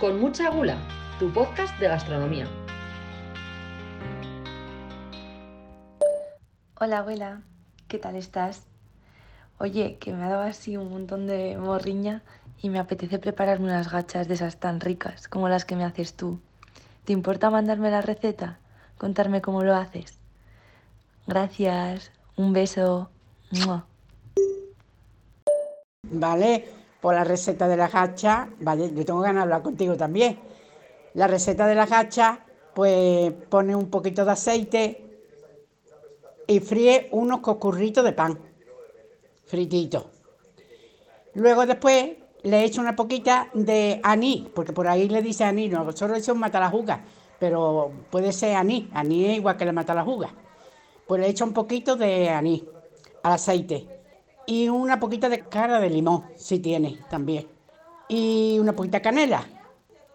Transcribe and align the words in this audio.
Con 0.00 0.20
mucha 0.20 0.50
gula, 0.50 0.76
tu 1.18 1.32
podcast 1.32 1.78
de 1.80 1.88
gastronomía. 1.88 2.46
Hola 6.78 6.98
abuela, 6.98 7.40
¿qué 7.88 7.98
tal 7.98 8.14
estás? 8.16 8.66
Oye, 9.58 9.96
que 9.98 10.12
me 10.12 10.22
ha 10.22 10.28
dado 10.28 10.42
así 10.42 10.76
un 10.76 10.90
montón 10.90 11.26
de 11.26 11.56
morriña 11.56 12.22
y 12.60 12.68
me 12.68 12.78
apetece 12.78 13.18
prepararme 13.18 13.68
unas 13.68 13.90
gachas 13.90 14.28
de 14.28 14.34
esas 14.34 14.58
tan 14.58 14.80
ricas 14.80 15.28
como 15.28 15.48
las 15.48 15.64
que 15.64 15.76
me 15.76 15.84
haces 15.84 16.12
tú. 16.12 16.40
¿Te 17.06 17.14
importa 17.14 17.48
mandarme 17.48 17.90
la 17.90 18.02
receta? 18.02 18.58
Contarme 18.98 19.40
cómo 19.40 19.62
lo 19.62 19.74
haces. 19.74 20.18
Gracias, 21.26 22.12
un 22.36 22.52
beso. 22.52 23.08
Vale, 26.02 26.68
por 27.00 27.14
la 27.14 27.24
receta 27.24 27.68
de 27.68 27.76
la 27.76 27.88
gacha, 27.88 28.48
vale, 28.60 28.92
yo 28.94 29.04
tengo 29.04 29.20
ganas 29.20 29.36
de 29.36 29.42
hablar 29.42 29.62
contigo 29.62 29.96
también. 29.96 30.38
La 31.14 31.26
receta 31.26 31.66
de 31.66 31.74
la 31.74 31.86
gacha, 31.86 32.40
pues 32.74 33.32
pone 33.48 33.74
un 33.74 33.90
poquito 33.90 34.24
de 34.24 34.32
aceite 34.32 35.18
y 36.46 36.60
fríe 36.60 37.08
unos 37.12 37.40
cocurritos 37.40 38.04
de 38.04 38.12
pan, 38.12 38.38
frititos. 39.46 40.06
Luego 41.34 41.66
después 41.66 42.16
le 42.42 42.64
echo 42.64 42.80
una 42.80 42.96
poquita 42.96 43.50
de 43.52 44.00
anís, 44.02 44.48
porque 44.54 44.72
por 44.72 44.88
ahí 44.88 45.08
le 45.08 45.22
dice 45.22 45.44
anís, 45.44 45.70
nosotros 45.70 46.18
decimos 46.18 46.38
matalajuga, 46.38 47.04
pero 47.38 47.90
puede 48.10 48.32
ser 48.32 48.56
anís, 48.56 48.86
anís 48.92 49.28
es 49.28 49.36
igual 49.36 49.56
que 49.56 49.64
la 49.64 49.72
matalajuga. 49.72 50.30
Pues 51.06 51.20
le 51.20 51.28
echo 51.28 51.44
un 51.44 51.52
poquito 51.52 51.96
de 51.96 52.30
anís 52.30 52.62
al 53.22 53.32
aceite 53.32 53.95
y 54.46 54.68
una 54.68 55.00
poquita 55.00 55.28
de 55.28 55.40
cara 55.40 55.80
de 55.80 55.90
limón, 55.90 56.24
si 56.36 56.60
tiene 56.60 56.98
también, 57.10 57.46
y 58.08 58.58
una 58.60 58.74
poquita 58.74 58.98
de 58.98 59.02
canela. 59.02 59.46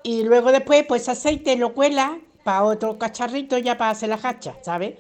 Y 0.04 0.23
luego 0.23 0.52
después, 0.52 0.86
pues 0.88 1.08
aceite 1.10 1.56
lo 1.58 1.73
cuela 1.73 2.18
para 2.44 2.64
otro 2.64 2.98
cacharrito 2.98 3.58
ya 3.58 3.78
para 3.78 3.92
hacer 3.92 4.10
la 4.10 4.20
hacha, 4.22 4.56
¿sabes? 4.62 4.96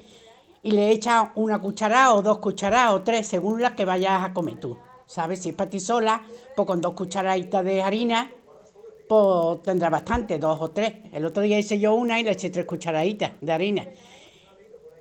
Y 0.61 0.71
le 0.71 0.91
echa 0.91 1.31
una 1.35 1.59
cucharada 1.59 2.13
o 2.13 2.21
dos 2.21 2.37
cucharadas 2.37 2.93
o 2.93 3.01
tres, 3.01 3.27
según 3.27 3.61
las 3.61 3.71
que 3.71 3.85
vayas 3.85 4.23
a 4.23 4.33
comer 4.33 4.59
tú, 4.59 4.77
¿sabes? 5.07 5.41
Si 5.41 5.49
es 5.49 5.55
para 5.55 5.69
ti 5.69 5.79
sola, 5.79 6.21
pues 6.55 6.67
con 6.67 6.81
dos 6.81 6.93
cucharaditas 6.93 7.63
de 7.65 7.81
harina, 7.81 8.29
pues 9.09 9.63
tendrá 9.63 9.89
bastante, 9.89 10.37
dos 10.37 10.61
o 10.61 10.69
tres. 10.69 10.93
El 11.11 11.25
otro 11.25 11.41
día 11.41 11.57
hice 11.57 11.79
yo 11.79 11.95
una 11.95 12.19
y 12.19 12.23
le 12.23 12.31
eché 12.31 12.49
tres 12.49 12.65
cucharaditas 12.65 13.31
de 13.41 13.51
harina 13.51 13.87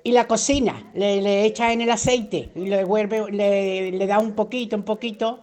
y 0.03 0.11
la 0.11 0.27
cocina, 0.27 0.89
le, 0.93 1.45
echa 1.45 1.71
en 1.71 1.81
el 1.81 1.91
aceite 1.91 2.51
y 2.55 2.65
le, 2.65 2.83
vuelve, 2.83 3.31
le, 3.31 4.07
da 4.07 4.19
un 4.19 4.33
poquito, 4.33 4.75
un 4.75 4.83
poquito 4.83 5.41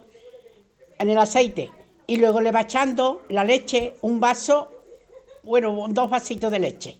en 0.98 1.10
el 1.10 1.18
aceite 1.18 1.70
y 2.06 2.16
luego 2.16 2.40
le 2.40 2.50
va 2.50 2.62
echando 2.62 3.22
la 3.28 3.44
leche, 3.44 3.94
un 4.00 4.18
vaso, 4.18 4.72
bueno, 5.44 5.86
dos 5.90 6.10
vasitos 6.10 6.50
de 6.50 6.58
leche. 6.58 6.98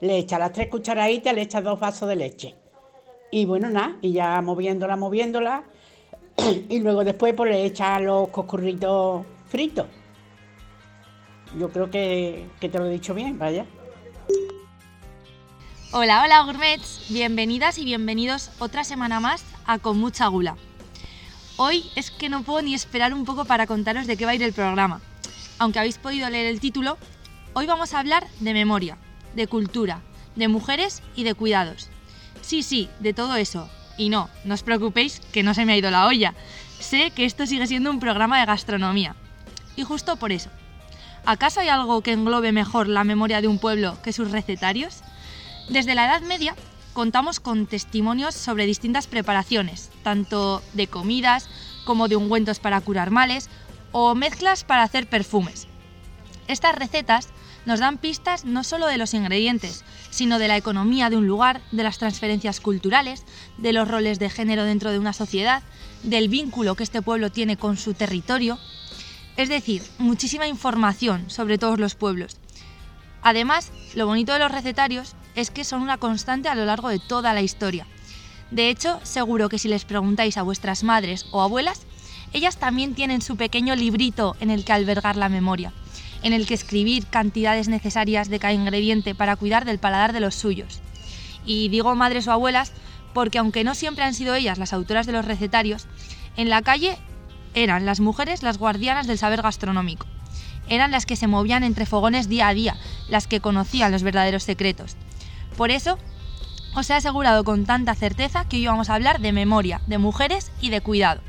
Le 0.00 0.18
echa 0.18 0.38
las 0.38 0.52
tres 0.52 0.68
cucharaditas, 0.68 1.32
le 1.32 1.42
echa 1.42 1.62
dos 1.62 1.78
vasos 1.78 2.08
de 2.08 2.16
leche. 2.16 2.54
Y 3.30 3.46
bueno, 3.46 3.70
nada, 3.70 3.96
y 4.02 4.12
ya 4.12 4.42
moviéndola, 4.42 4.96
moviéndola. 4.96 5.64
Y 6.68 6.80
luego 6.80 7.04
después 7.04 7.34
pues 7.34 7.50
le 7.52 7.64
echa 7.64 8.00
los 8.00 8.28
coscurritos 8.28 9.24
fritos. 9.46 9.86
Yo 11.58 11.70
creo 11.70 11.90
que, 11.90 12.48
que 12.60 12.68
te 12.68 12.78
lo 12.78 12.86
he 12.86 12.90
dicho 12.90 13.14
bien, 13.14 13.38
vaya. 13.38 13.64
Hola, 15.94 16.22
hola 16.22 16.40
gourmets, 16.40 17.04
bienvenidas 17.10 17.76
y 17.76 17.84
bienvenidos 17.84 18.50
otra 18.60 18.82
semana 18.82 19.20
más 19.20 19.44
a 19.66 19.78
Con 19.78 19.98
mucha 19.98 20.26
gula. 20.26 20.56
Hoy 21.58 21.84
es 21.96 22.10
que 22.10 22.30
no 22.30 22.44
puedo 22.44 22.62
ni 22.62 22.72
esperar 22.72 23.12
un 23.12 23.26
poco 23.26 23.44
para 23.44 23.66
contaros 23.66 24.06
de 24.06 24.16
qué 24.16 24.24
va 24.24 24.30
a 24.30 24.34
ir 24.34 24.42
el 24.42 24.54
programa. 24.54 25.02
Aunque 25.58 25.80
habéis 25.80 25.98
podido 25.98 26.30
leer 26.30 26.46
el 26.46 26.60
título, 26.60 26.96
hoy 27.52 27.66
vamos 27.66 27.92
a 27.92 27.98
hablar 27.98 28.26
de 28.40 28.54
memoria, 28.54 28.96
de 29.34 29.46
cultura, 29.48 30.00
de 30.34 30.48
mujeres 30.48 31.02
y 31.14 31.24
de 31.24 31.34
cuidados. 31.34 31.90
Sí, 32.40 32.62
sí, 32.62 32.88
de 33.00 33.12
todo 33.12 33.36
eso. 33.36 33.68
Y 33.98 34.08
no, 34.08 34.30
no 34.46 34.54
os 34.54 34.62
preocupéis 34.62 35.20
que 35.30 35.42
no 35.42 35.52
se 35.52 35.66
me 35.66 35.74
ha 35.74 35.76
ido 35.76 35.90
la 35.90 36.06
olla. 36.06 36.32
Sé 36.80 37.10
que 37.10 37.26
esto 37.26 37.44
sigue 37.44 37.66
siendo 37.66 37.90
un 37.90 38.00
programa 38.00 38.40
de 38.40 38.46
gastronomía. 38.46 39.14
Y 39.76 39.82
justo 39.82 40.16
por 40.16 40.32
eso. 40.32 40.48
¿Acaso 41.26 41.60
hay 41.60 41.68
algo 41.68 42.00
que 42.00 42.12
englobe 42.12 42.50
mejor 42.50 42.88
la 42.88 43.04
memoria 43.04 43.42
de 43.42 43.48
un 43.48 43.58
pueblo 43.58 43.98
que 44.02 44.14
sus 44.14 44.30
recetarios? 44.30 45.02
Desde 45.72 45.94
la 45.94 46.04
Edad 46.04 46.20
Media 46.20 46.54
contamos 46.92 47.40
con 47.40 47.66
testimonios 47.66 48.34
sobre 48.34 48.66
distintas 48.66 49.06
preparaciones, 49.06 49.90
tanto 50.02 50.62
de 50.74 50.86
comidas 50.86 51.48
como 51.86 52.08
de 52.08 52.16
ungüentos 52.16 52.60
para 52.60 52.78
curar 52.82 53.10
males 53.10 53.48
o 53.90 54.14
mezclas 54.14 54.64
para 54.64 54.82
hacer 54.82 55.08
perfumes. 55.08 55.68
Estas 56.46 56.74
recetas 56.74 57.30
nos 57.64 57.80
dan 57.80 57.96
pistas 57.96 58.44
no 58.44 58.64
solo 58.64 58.86
de 58.86 58.98
los 58.98 59.14
ingredientes, 59.14 59.82
sino 60.10 60.38
de 60.38 60.48
la 60.48 60.58
economía 60.58 61.08
de 61.08 61.16
un 61.16 61.26
lugar, 61.26 61.62
de 61.72 61.84
las 61.84 61.96
transferencias 61.96 62.60
culturales, 62.60 63.24
de 63.56 63.72
los 63.72 63.88
roles 63.88 64.18
de 64.18 64.28
género 64.28 64.64
dentro 64.64 64.90
de 64.90 64.98
una 64.98 65.14
sociedad, 65.14 65.62
del 66.02 66.28
vínculo 66.28 66.74
que 66.74 66.84
este 66.84 67.00
pueblo 67.00 67.32
tiene 67.32 67.56
con 67.56 67.78
su 67.78 67.94
territorio. 67.94 68.58
Es 69.38 69.48
decir, 69.48 69.82
muchísima 69.96 70.46
información 70.46 71.30
sobre 71.30 71.56
todos 71.56 71.80
los 71.80 71.94
pueblos. 71.94 72.36
Además, 73.22 73.72
lo 73.94 74.06
bonito 74.06 74.34
de 74.34 74.40
los 74.40 74.52
recetarios 74.52 75.14
es 75.34 75.50
que 75.50 75.64
son 75.64 75.82
una 75.82 75.98
constante 75.98 76.48
a 76.48 76.54
lo 76.54 76.64
largo 76.64 76.88
de 76.88 76.98
toda 76.98 77.32
la 77.34 77.42
historia. 77.42 77.86
De 78.50 78.68
hecho, 78.68 79.00
seguro 79.02 79.48
que 79.48 79.58
si 79.58 79.68
les 79.68 79.84
preguntáis 79.84 80.36
a 80.36 80.42
vuestras 80.42 80.84
madres 80.84 81.26
o 81.32 81.40
abuelas, 81.40 81.82
ellas 82.32 82.58
también 82.58 82.94
tienen 82.94 83.22
su 83.22 83.36
pequeño 83.36 83.74
librito 83.76 84.36
en 84.40 84.50
el 84.50 84.64
que 84.64 84.72
albergar 84.72 85.16
la 85.16 85.28
memoria, 85.28 85.72
en 86.22 86.32
el 86.32 86.46
que 86.46 86.54
escribir 86.54 87.06
cantidades 87.06 87.68
necesarias 87.68 88.28
de 88.28 88.38
cada 88.38 88.52
ingrediente 88.52 89.14
para 89.14 89.36
cuidar 89.36 89.64
del 89.64 89.78
paladar 89.78 90.12
de 90.12 90.20
los 90.20 90.34
suyos. 90.34 90.80
Y 91.44 91.68
digo 91.68 91.94
madres 91.94 92.28
o 92.28 92.32
abuelas 92.32 92.72
porque 93.12 93.38
aunque 93.38 93.64
no 93.64 93.74
siempre 93.74 94.04
han 94.04 94.14
sido 94.14 94.34
ellas 94.34 94.58
las 94.58 94.72
autoras 94.72 95.06
de 95.06 95.12
los 95.12 95.24
recetarios, 95.24 95.86
en 96.36 96.48
la 96.48 96.62
calle 96.62 96.98
eran 97.54 97.84
las 97.84 98.00
mujeres 98.00 98.42
las 98.42 98.58
guardianas 98.58 99.06
del 99.06 99.18
saber 99.18 99.42
gastronómico. 99.42 100.06
Eran 100.68 100.90
las 100.90 101.06
que 101.06 101.16
se 101.16 101.26
movían 101.26 101.64
entre 101.64 101.86
fogones 101.86 102.28
día 102.28 102.48
a 102.48 102.54
día, 102.54 102.76
las 103.08 103.26
que 103.26 103.40
conocían 103.40 103.92
los 103.92 104.02
verdaderos 104.02 104.44
secretos. 104.44 104.96
Por 105.56 105.70
eso, 105.70 105.98
os 106.74 106.88
he 106.88 106.94
asegurado 106.94 107.44
con 107.44 107.66
tanta 107.66 107.94
certeza 107.94 108.46
que 108.48 108.56
hoy 108.56 108.66
vamos 108.66 108.88
a 108.88 108.94
hablar 108.94 109.20
de 109.20 109.32
memoria, 109.32 109.80
de 109.86 109.98
mujeres 109.98 110.50
y 110.60 110.70
de 110.70 110.80
cuidado. 110.80 111.20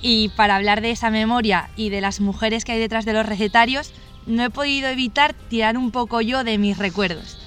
Y 0.00 0.30
para 0.30 0.56
hablar 0.56 0.80
de 0.80 0.90
esa 0.90 1.10
memoria 1.10 1.70
y 1.76 1.90
de 1.90 2.00
las 2.00 2.20
mujeres 2.20 2.64
que 2.64 2.72
hay 2.72 2.80
detrás 2.80 3.04
de 3.04 3.12
los 3.12 3.24
recetarios, 3.24 3.92
no 4.26 4.42
he 4.44 4.50
podido 4.50 4.88
evitar 4.88 5.34
tirar 5.34 5.78
un 5.78 5.92
poco 5.92 6.20
yo 6.20 6.42
de 6.42 6.58
mis 6.58 6.76
recuerdos. 6.76 7.38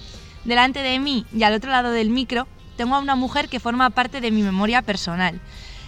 Delante 0.46 0.82
de 0.82 1.00
mí 1.00 1.26
y 1.36 1.44
al 1.44 1.54
otro 1.54 1.72
lado 1.72 1.92
del 1.92 2.10
micro 2.10 2.48
tengo 2.78 2.96
a 2.96 3.00
una 3.00 3.16
mujer 3.16 3.50
que 3.50 3.60
forma 3.60 3.90
parte 3.90 4.22
de 4.22 4.32
mi 4.32 4.42
memoria 4.42 4.82
personal. 4.82 5.42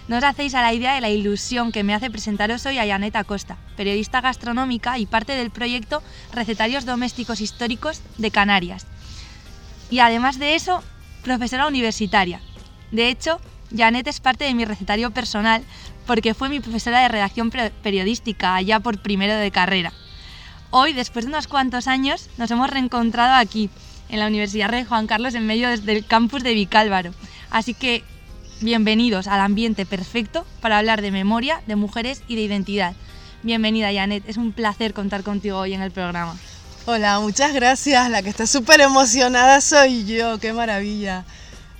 No 0.08 0.16
os 0.16 0.24
hacéis 0.24 0.54
a 0.54 0.62
la 0.62 0.72
idea 0.72 0.94
de 0.94 1.00
la 1.00 1.10
ilusión 1.10 1.70
que 1.70 1.84
me 1.84 1.94
hace 1.94 2.10
presentaros 2.10 2.64
hoy 2.66 2.78
a 2.78 2.86
Janet 2.86 3.16
Acosta, 3.16 3.58
periodista 3.76 4.20
gastronómica 4.20 4.98
y 4.98 5.06
parte 5.06 5.32
del 5.32 5.50
proyecto 5.50 6.02
Recetarios 6.32 6.86
Domésticos 6.86 7.42
Históricos 7.42 8.00
de 8.16 8.30
Canarias, 8.30 8.86
y 9.90 10.00
además 10.00 10.38
de 10.38 10.54
eso, 10.54 10.82
profesora 11.22 11.66
universitaria. 11.66 12.40
De 12.90 13.08
hecho, 13.08 13.40
Janet 13.76 14.06
es 14.06 14.20
parte 14.20 14.44
de 14.44 14.54
mi 14.54 14.64
recetario 14.64 15.10
personal 15.10 15.62
porque 16.06 16.34
fue 16.34 16.48
mi 16.48 16.60
profesora 16.60 17.00
de 17.00 17.08
redacción 17.08 17.50
periodística 17.50 18.54
allá 18.54 18.80
por 18.80 19.00
primero 19.02 19.34
de 19.34 19.50
carrera. 19.50 19.92
Hoy, 20.70 20.92
después 20.92 21.24
de 21.24 21.30
unos 21.30 21.48
cuantos 21.48 21.86
años, 21.86 22.28
nos 22.38 22.50
hemos 22.50 22.70
reencontrado 22.70 23.34
aquí, 23.34 23.70
en 24.08 24.20
la 24.20 24.26
Universidad 24.26 24.70
Rey 24.70 24.84
Juan 24.84 25.06
Carlos, 25.06 25.34
en 25.34 25.46
medio 25.46 25.68
del 25.68 26.06
campus 26.06 26.42
de 26.42 26.54
Vicálvaro. 26.54 27.12
Así 27.50 27.74
que, 27.74 28.04
bienvenidos 28.60 29.26
al 29.26 29.40
ambiente 29.40 29.86
perfecto 29.86 30.46
para 30.60 30.78
hablar 30.78 31.02
de 31.02 31.10
memoria, 31.10 31.60
de 31.66 31.76
mujeres 31.76 32.22
y 32.26 32.36
de 32.36 32.42
identidad. 32.42 32.94
Bienvenida, 33.42 33.92
Janet. 33.92 34.24
Es 34.26 34.36
un 34.36 34.52
placer 34.52 34.94
contar 34.94 35.22
contigo 35.22 35.58
hoy 35.58 35.74
en 35.74 35.82
el 35.82 35.90
programa. 35.90 36.36
Hola, 36.90 37.20
muchas 37.20 37.52
gracias. 37.52 38.08
La 38.08 38.22
que 38.22 38.30
está 38.30 38.46
súper 38.46 38.80
emocionada 38.80 39.60
soy 39.60 40.06
yo. 40.06 40.38
Qué 40.38 40.54
maravilla. 40.54 41.26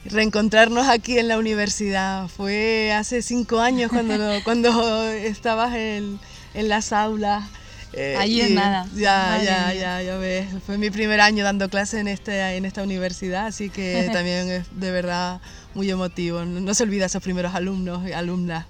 Reencontrarnos 0.04 0.86
aquí 0.86 1.16
en 1.16 1.28
la 1.28 1.38
universidad. 1.38 2.28
Fue 2.28 2.92
hace 2.92 3.22
cinco 3.22 3.58
años 3.58 3.90
cuando, 3.90 4.14
cuando 4.44 5.04
estabas 5.04 5.74
en, 5.74 6.20
las 6.52 6.92
aulas. 6.92 7.42
Eh, 7.94 8.16
Ahí 8.18 8.42
es 8.42 8.50
nada. 8.50 8.86
Ya, 8.94 9.40
ya, 9.42 9.72
ya, 9.72 10.02
ya 10.02 10.18
ves. 10.18 10.46
Fue 10.66 10.76
mi 10.76 10.90
primer 10.90 11.22
año 11.22 11.42
dando 11.42 11.70
clases 11.70 12.00
en, 12.00 12.08
este, 12.08 12.56
en 12.58 12.66
esta 12.66 12.82
universidad, 12.82 13.46
así 13.46 13.70
que 13.70 14.10
también 14.12 14.50
es 14.50 14.66
de 14.72 14.90
verdad 14.90 15.40
muy 15.72 15.90
emotivo. 15.90 16.44
No, 16.44 16.74
se 16.74 16.82
olvida 16.82 17.06
esos 17.06 17.22
primeros 17.22 17.54
alumnos 17.54 18.06
y 18.06 18.12
alumnas. 18.12 18.66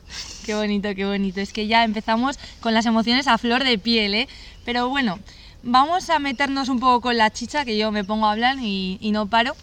Qué 0.46 0.55
bonito, 0.55 0.88
qué 0.94 1.05
bonito. 1.05 1.40
Es 1.40 1.52
que 1.52 1.67
ya 1.67 1.82
empezamos 1.82 2.38
con 2.61 2.75
las 2.75 2.87
emociones 2.87 3.26
a 3.26 3.38
flor 3.38 3.64
de 3.64 3.76
piel, 3.76 4.14
¿eh? 4.14 4.29
Pero 4.64 4.88
bueno, 4.88 5.19
vamos 5.62 6.10
a 6.10 6.19
meternos 6.19 6.69
un 6.69 6.81
poco 6.81 7.00
con 7.00 7.16
la 7.16 7.31
chicha, 7.31 7.64
que 7.64 7.76
yo 7.76 7.90
me 7.90 8.05
pongo 8.05 8.26
a 8.26 8.32
hablar 8.32 8.56
y, 8.60 8.99
no 9.12 9.26
paro. 9.26 9.56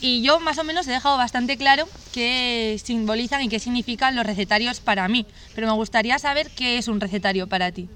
Y 0.00 0.22
yo 0.22 0.40
más 0.40 0.58
o 0.58 0.64
menos 0.64 0.86
he 0.88 0.92
dejado 0.92 1.16
bastante 1.16 1.56
claro 1.56 1.88
qué 2.12 2.80
simbolizan 2.82 3.42
y 3.42 3.48
qué 3.48 3.58
significan 3.58 4.16
los 4.16 4.26
recetarios 4.26 4.80
para 4.80 5.08
mí, 5.08 5.26
pero 5.54 5.66
me 5.66 5.74
gustaría 5.74 6.18
saber 6.18 6.50
qué 6.50 6.78
es 6.78 6.88
un 6.88 7.00
recetario 7.00 7.46
para 7.46 7.72
ti. 7.72 7.88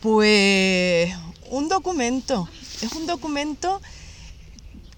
Pues 0.00 1.14
un 1.50 1.68
documento, 1.68 2.48
es 2.80 2.92
un 2.92 3.06
documento 3.06 3.80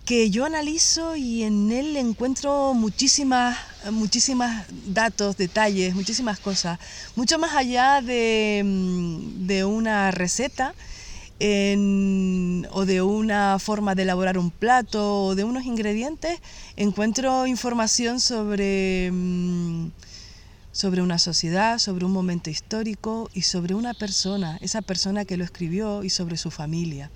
que 0.06 0.30
yo 0.30 0.44
analizo 0.44 1.16
y 1.16 1.44
en 1.44 1.72
él 1.72 1.96
encuentro 1.96 2.74
muchísimas, 2.74 3.56
muchísimas 3.90 4.66
datos, 4.86 5.36
detalles, 5.36 5.94
muchísimas 5.94 6.38
cosas, 6.40 6.78
mucho 7.16 7.38
más 7.38 7.54
allá 7.54 8.02
de, 8.02 8.62
mm, 8.64 9.46
de 9.46 9.64
una 9.64 10.10
receta 10.10 10.74
o 11.40 12.84
de 12.86 13.02
una 13.02 13.58
forma 13.58 13.94
de 13.94 14.02
elaborar 14.02 14.38
un 14.38 14.50
plato 14.50 15.24
o 15.24 15.34
de 15.34 15.44
unos 15.44 15.64
ingredientes, 15.64 16.38
encuentro 16.76 17.46
información 17.46 18.20
sobre, 18.20 19.10
mm, 19.12 19.90
sobre 20.72 21.02
una 21.02 21.18
sociedad, 21.18 21.78
sobre 21.78 22.04
un 22.04 22.12
momento 22.12 22.50
histórico 22.50 23.30
y 23.34 23.42
sobre 23.42 23.74
una 23.74 23.94
persona, 23.94 24.58
esa 24.60 24.82
persona 24.82 25.24
que 25.24 25.36
lo 25.36 25.44
escribió 25.44 26.04
y 26.04 26.10
sobre 26.10 26.36
su 26.36 26.50
familia. 26.50 27.10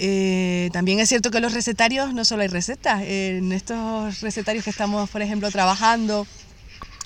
Eh, 0.00 0.70
también 0.72 1.00
es 1.00 1.08
cierto 1.08 1.30
que 1.30 1.40
los 1.40 1.52
recetarios 1.54 2.14
no 2.14 2.24
solo 2.24 2.42
hay 2.42 2.48
recetas, 2.48 3.02
en 3.02 3.52
estos 3.52 4.20
recetarios 4.20 4.64
que 4.64 4.70
estamos, 4.70 5.10
por 5.10 5.22
ejemplo, 5.22 5.50
trabajando, 5.50 6.26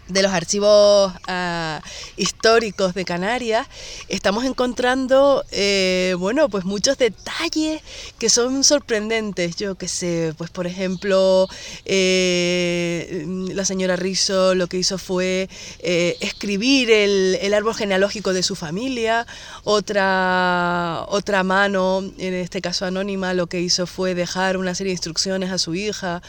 de 0.08 0.22
los 0.22 0.32
archivos 0.32 1.12
ah, 1.26 1.80
históricos 2.16 2.94
de 2.94 3.04
Canarias, 3.04 3.66
estamos 4.08 4.44
encontrando, 4.44 5.44
eh, 5.52 6.14
bueno, 6.18 6.48
pues 6.48 6.64
muchos 6.64 6.98
detalles 6.98 7.82
que 8.18 8.28
son 8.28 8.64
sorprendentes. 8.64 9.56
Yo 9.56 9.76
que 9.76 9.88
sé, 9.88 10.34
pues 10.36 10.50
por 10.50 10.66
ejemplo, 10.66 11.48
eh, 11.84 13.24
la 13.54 13.64
señora 13.64 13.96
Rizzo 13.96 14.54
lo 14.54 14.66
que 14.66 14.78
hizo 14.78 14.98
fue 14.98 15.48
eh, 15.80 16.16
escribir 16.20 16.90
el, 16.90 17.38
el, 17.40 17.54
árbol 17.54 17.74
genealógico 17.74 18.32
de 18.32 18.42
su 18.42 18.56
familia, 18.56 19.26
otra, 19.64 21.04
otra 21.08 21.42
mano, 21.42 22.02
en 22.18 22.34
este 22.34 22.60
caso 22.60 22.84
anónima, 22.86 23.34
lo 23.34 23.46
que 23.46 23.60
hizo 23.60 23.86
fue 23.86 24.14
dejar 24.14 24.56
una 24.56 24.74
serie 24.74 24.90
de 24.90 24.94
instrucciones 24.94 25.50
a 25.50 25.58
su 25.58 25.74
hija 25.74 26.22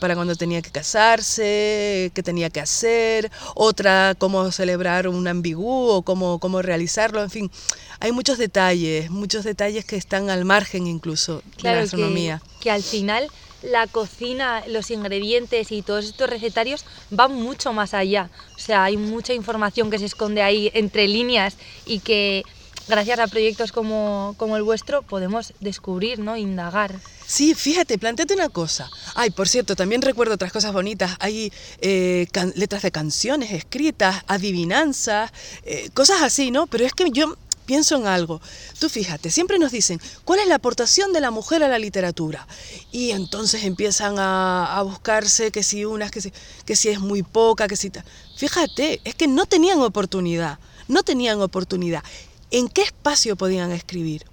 para 0.00 0.14
cuando 0.14 0.34
tenía 0.36 0.62
que 0.62 0.70
casarse, 0.70 2.10
que 2.14 2.22
tenía 2.22 2.50
hacer, 2.60 3.30
otra 3.54 4.14
cómo 4.18 4.50
celebrar 4.52 5.08
un 5.08 5.26
ambigú 5.28 5.88
o 5.88 6.02
cómo, 6.02 6.38
cómo 6.38 6.62
realizarlo, 6.62 7.22
en 7.22 7.30
fin. 7.30 7.50
Hay 8.00 8.12
muchos 8.12 8.38
detalles, 8.38 9.10
muchos 9.10 9.44
detalles 9.44 9.84
que 9.84 9.96
están 9.96 10.30
al 10.30 10.44
margen 10.44 10.86
incluso 10.86 11.42
de 11.62 11.62
la 11.62 11.74
gastronomía. 11.74 12.42
Que, 12.58 12.64
que 12.64 12.70
al 12.70 12.82
final 12.82 13.28
la 13.64 13.86
cocina, 13.86 14.62
los 14.68 14.90
ingredientes 14.90 15.72
y 15.72 15.82
todos 15.82 16.04
estos 16.04 16.28
recetarios 16.28 16.84
van 17.10 17.34
mucho 17.34 17.72
más 17.72 17.94
allá. 17.94 18.30
O 18.56 18.58
sea, 18.58 18.84
hay 18.84 18.96
mucha 18.96 19.32
información 19.32 19.90
que 19.90 19.98
se 19.98 20.04
esconde 20.04 20.42
ahí 20.42 20.70
entre 20.74 21.08
líneas 21.08 21.56
y 21.86 22.00
que 22.00 22.44
gracias 22.88 23.18
a 23.18 23.26
proyectos 23.26 23.72
como, 23.72 24.36
el 24.56 24.62
vuestro 24.62 25.02
podemos 25.02 25.52
descubrir, 25.60 26.18
¿no? 26.18 26.36
indagar. 26.36 27.00
Sí, 27.26 27.54
fíjate, 27.54 27.98
planteate 27.98 28.34
una 28.34 28.48
cosa. 28.48 28.90
Ay, 29.14 29.30
por 29.30 29.48
cierto, 29.48 29.76
también 29.76 30.02
recuerdo 30.02 30.34
otras 30.34 30.52
cosas 30.52 30.72
bonitas. 30.72 31.16
Hay 31.20 31.52
eh, 31.80 32.26
letras 32.54 32.82
de 32.82 32.90
canciones 32.90 33.52
escritas, 33.52 34.22
adivinanzas, 34.26 35.32
eh, 35.64 35.88
cosas 35.94 36.22
así, 36.22 36.50
¿no? 36.50 36.66
Pero 36.66 36.84
es 36.84 36.92
que 36.92 37.10
yo 37.10 37.36
pienso 37.64 37.96
en 37.96 38.06
algo. 38.06 38.40
Tú 38.78 38.88
fíjate, 38.88 39.30
siempre 39.30 39.58
nos 39.58 39.72
dicen, 39.72 40.00
¿cuál 40.24 40.40
es 40.40 40.46
la 40.48 40.56
aportación 40.56 41.12
de 41.12 41.20
la 41.20 41.30
mujer 41.30 41.62
a 41.62 41.68
la 41.68 41.78
literatura? 41.78 42.46
Y 42.92 43.10
entonces 43.10 43.64
empiezan 43.64 44.16
a, 44.18 44.82
buscarse 44.84 45.50
que 45.50 45.62
si 45.62 45.84
unas, 45.84 46.10
que 46.10 46.20
si, 46.20 46.32
que 46.64 46.76
si 46.76 46.88
es 46.88 47.00
muy 47.00 47.22
poca, 47.22 47.68
que 47.68 47.76
si... 47.76 47.90
Fíjate, 48.36 49.00
es 49.04 49.14
que 49.14 49.26
no 49.26 49.46
tenían 49.46 49.80
oportunidad, 49.80 50.58
no 50.88 51.02
tenían 51.02 51.40
oportunidad. 51.40 52.02
¿En 52.54 52.68
qué 52.68 52.82
espacio 52.82 53.34
podían 53.36 53.72
escribir? 53.72 54.24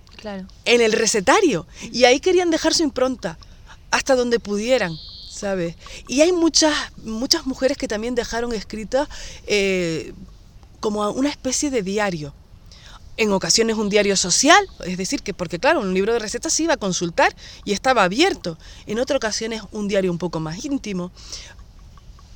en 0.66 0.82
el 0.82 0.92
recetario. 0.92 1.66
Y 1.92 2.04
ahí 2.04 2.20
querían 2.20 2.52
dejar 2.52 2.76
su 2.76 2.84
impronta, 2.84 3.40
hasta 3.90 4.16
donde 4.16 4.40
pudieran. 4.40 4.96
¿sabes? 5.32 5.76
Y 6.08 6.22
hay 6.22 6.32
muchas, 6.32 6.76
muchas 7.04 7.48
mujeres 7.48 7.76
que 7.76 7.88
también 7.88 8.14
dejaron 8.14 8.54
escrita 8.54 9.10
eh, 9.48 10.14
como 10.80 11.10
una 11.10 11.30
especie 11.30 11.72
de 11.72 11.82
diario. 11.82 12.32
En 13.18 13.32
ocasiones 13.32 13.76
un 13.78 13.90
diario 13.90 14.16
social, 14.16 14.64
es 14.86 14.98
decir, 14.98 15.24
que 15.24 15.34
porque 15.34 15.58
claro, 15.58 15.80
un 15.80 15.94
libro 15.96 16.14
de 16.14 16.20
recetas 16.20 16.54
se 16.54 16.64
iba 16.64 16.76
a 16.76 16.78
consultar 16.78 17.36
y 17.66 17.72
estaba 17.72 18.04
abierto. 18.04 18.58
En 18.86 19.00
otras 19.00 19.18
ocasiones 19.18 19.64
un 19.72 19.88
diario 19.88 20.12
un 20.12 20.20
poco 20.20 20.40
más 20.40 20.64
íntimo. 20.64 21.12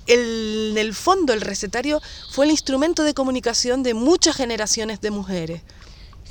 En 0.07 0.77
el 0.77 0.93
fondo 0.93 1.33
el 1.33 1.41
recetario 1.41 2.01
fue 2.31 2.45
el 2.45 2.51
instrumento 2.51 3.03
de 3.03 3.13
comunicación 3.13 3.83
de 3.83 3.93
muchas 3.93 4.35
generaciones 4.35 5.01
de 5.01 5.11
mujeres. 5.11 5.61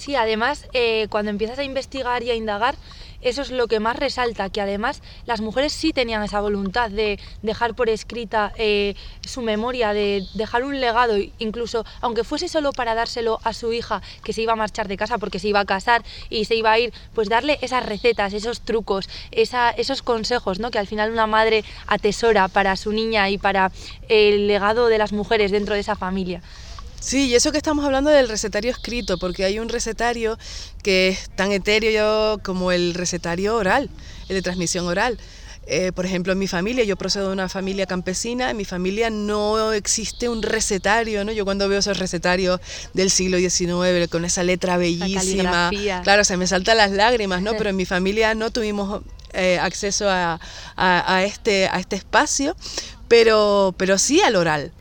Sí, 0.05 0.17
además, 0.17 0.67
eh, 0.75 1.06
cuando 1.09 1.31
empiezas 1.31 1.59
a 1.59 1.65
investigar 1.65 2.23
y 2.23 2.31
a 2.31 2.35
indagar, 2.35 2.75
eso 3.23 3.41
es 3.41 3.51
lo 3.51 3.69
que 3.69 3.81
más 3.81 3.97
resalta, 3.97 4.51
que 4.51 4.61
además 4.61 5.01
las 5.25 5.41
mujeres 5.41 5.73
sí 5.73 5.95
tenían 5.95 6.23
esa 6.23 6.43
voluntad 6.43 6.91
de 6.91 7.19
dejar 7.41 7.75
por 7.75 7.89
escrita 7.89 8.53
eh, 8.59 8.97
su 9.23 9.41
memoria, 9.41 9.95
de 9.95 10.27
dejar 10.35 10.62
un 10.62 10.79
legado, 10.79 11.17
incluso 11.39 11.87
aunque 12.03 12.23
fuese 12.23 12.49
solo 12.49 12.73
para 12.73 12.95
dárselo 12.95 13.41
a 13.45 13.55
su 13.55 13.73
hija 13.73 14.03
que 14.23 14.35
se 14.35 14.43
iba 14.43 14.53
a 14.53 14.56
marchar 14.56 14.89
de 14.89 14.99
casa 14.99 15.17
porque 15.17 15.39
se 15.39 15.49
iba 15.49 15.61
a 15.61 15.65
casar 15.65 16.05
y 16.29 16.45
se 16.45 16.55
iba 16.55 16.71
a 16.71 16.79
ir, 16.79 16.93
pues 17.15 17.31
darle 17.31 17.59
esas 17.62 17.87
recetas, 17.87 18.35
esos 18.35 18.61
trucos, 18.61 19.09
esos 19.31 20.03
consejos, 20.03 20.59
¿no? 20.59 20.71
que 20.71 20.79
al 20.79 20.87
final 20.87 21.12
una 21.12 21.27
madre 21.27 21.65
atesora 21.87 22.49
para 22.49 22.77
su 22.77 22.93
niña 22.93 23.31
y 23.31 23.39
para 23.39 23.73
el 24.11 24.49
legado 24.49 24.89
de 24.89 24.99
las 24.99 25.15
mujeres 25.15 25.51
dentro 25.51 25.73
de 25.73 25.81
esa 25.81 25.97
familia. 25.97 26.43
Sí, 27.05 27.27
y 27.27 27.35
eso 27.35 27.53
que 27.53 27.59
estamos 27.59 27.85
hablando 27.85 28.09
del 28.09 28.31
recetario 28.31 28.71
escrito, 28.71 29.19
porque 29.19 29.45
hay 29.45 29.59
un 29.59 29.69
recetario 29.69 30.39
que 30.83 31.09
es 31.09 31.29
tan 31.37 31.53
etéreo 31.53 32.41
como 32.43 32.73
el 32.73 32.95
recetario 32.95 33.56
oral, 33.56 33.91
el 34.31 34.37
de 34.37 34.41
transmisión 34.41 34.87
oral. 34.87 35.19
Eh, 35.67 35.93
por 35.93 36.06
ejemplo, 36.06 36.33
en 36.33 36.39
mi 36.39 36.47
familia, 36.47 36.83
yo 36.85 36.97
procedo 36.97 37.27
de 37.27 37.35
una 37.35 37.51
familia 37.51 37.85
campesina, 37.85 38.51
en 38.51 38.56
mi 38.56 38.65
familia 38.65 39.11
no 39.11 39.75
existe 39.75 40.31
un 40.31 40.43
recetario, 40.43 41.27
¿no? 41.27 41.33
Yo 41.33 41.45
cuando 41.45 41.69
veo 41.69 41.81
esos 41.81 41.99
recetarios 41.99 42.59
del 42.95 43.11
siglo 43.11 43.37
XIX 43.37 44.09
con 44.11 44.25
esa 44.25 44.43
letra 44.43 44.79
bellísima, 44.79 45.71
claro, 46.05 46.25
se 46.25 46.39
me 46.39 46.47
saltan 46.47 46.79
las 46.79 46.91
lágrimas, 46.91 47.43
¿no? 47.43 47.53
Pero 47.53 47.69
en 47.69 47.77
mi 47.77 47.85
familia 47.85 48.35
no 48.35 48.51
tuvimos 48.51 49.03
eh, 49.35 49.59
acceso 49.59 50.06
a, 50.09 50.41
este, 51.23 51.69
a 51.69 51.81
este 51.81 51.97
espacio, 51.97 52.56
pero, 53.09 53.75
pero 53.77 53.99
sí 53.99 54.23
al 54.23 54.37
oral. 54.37 54.73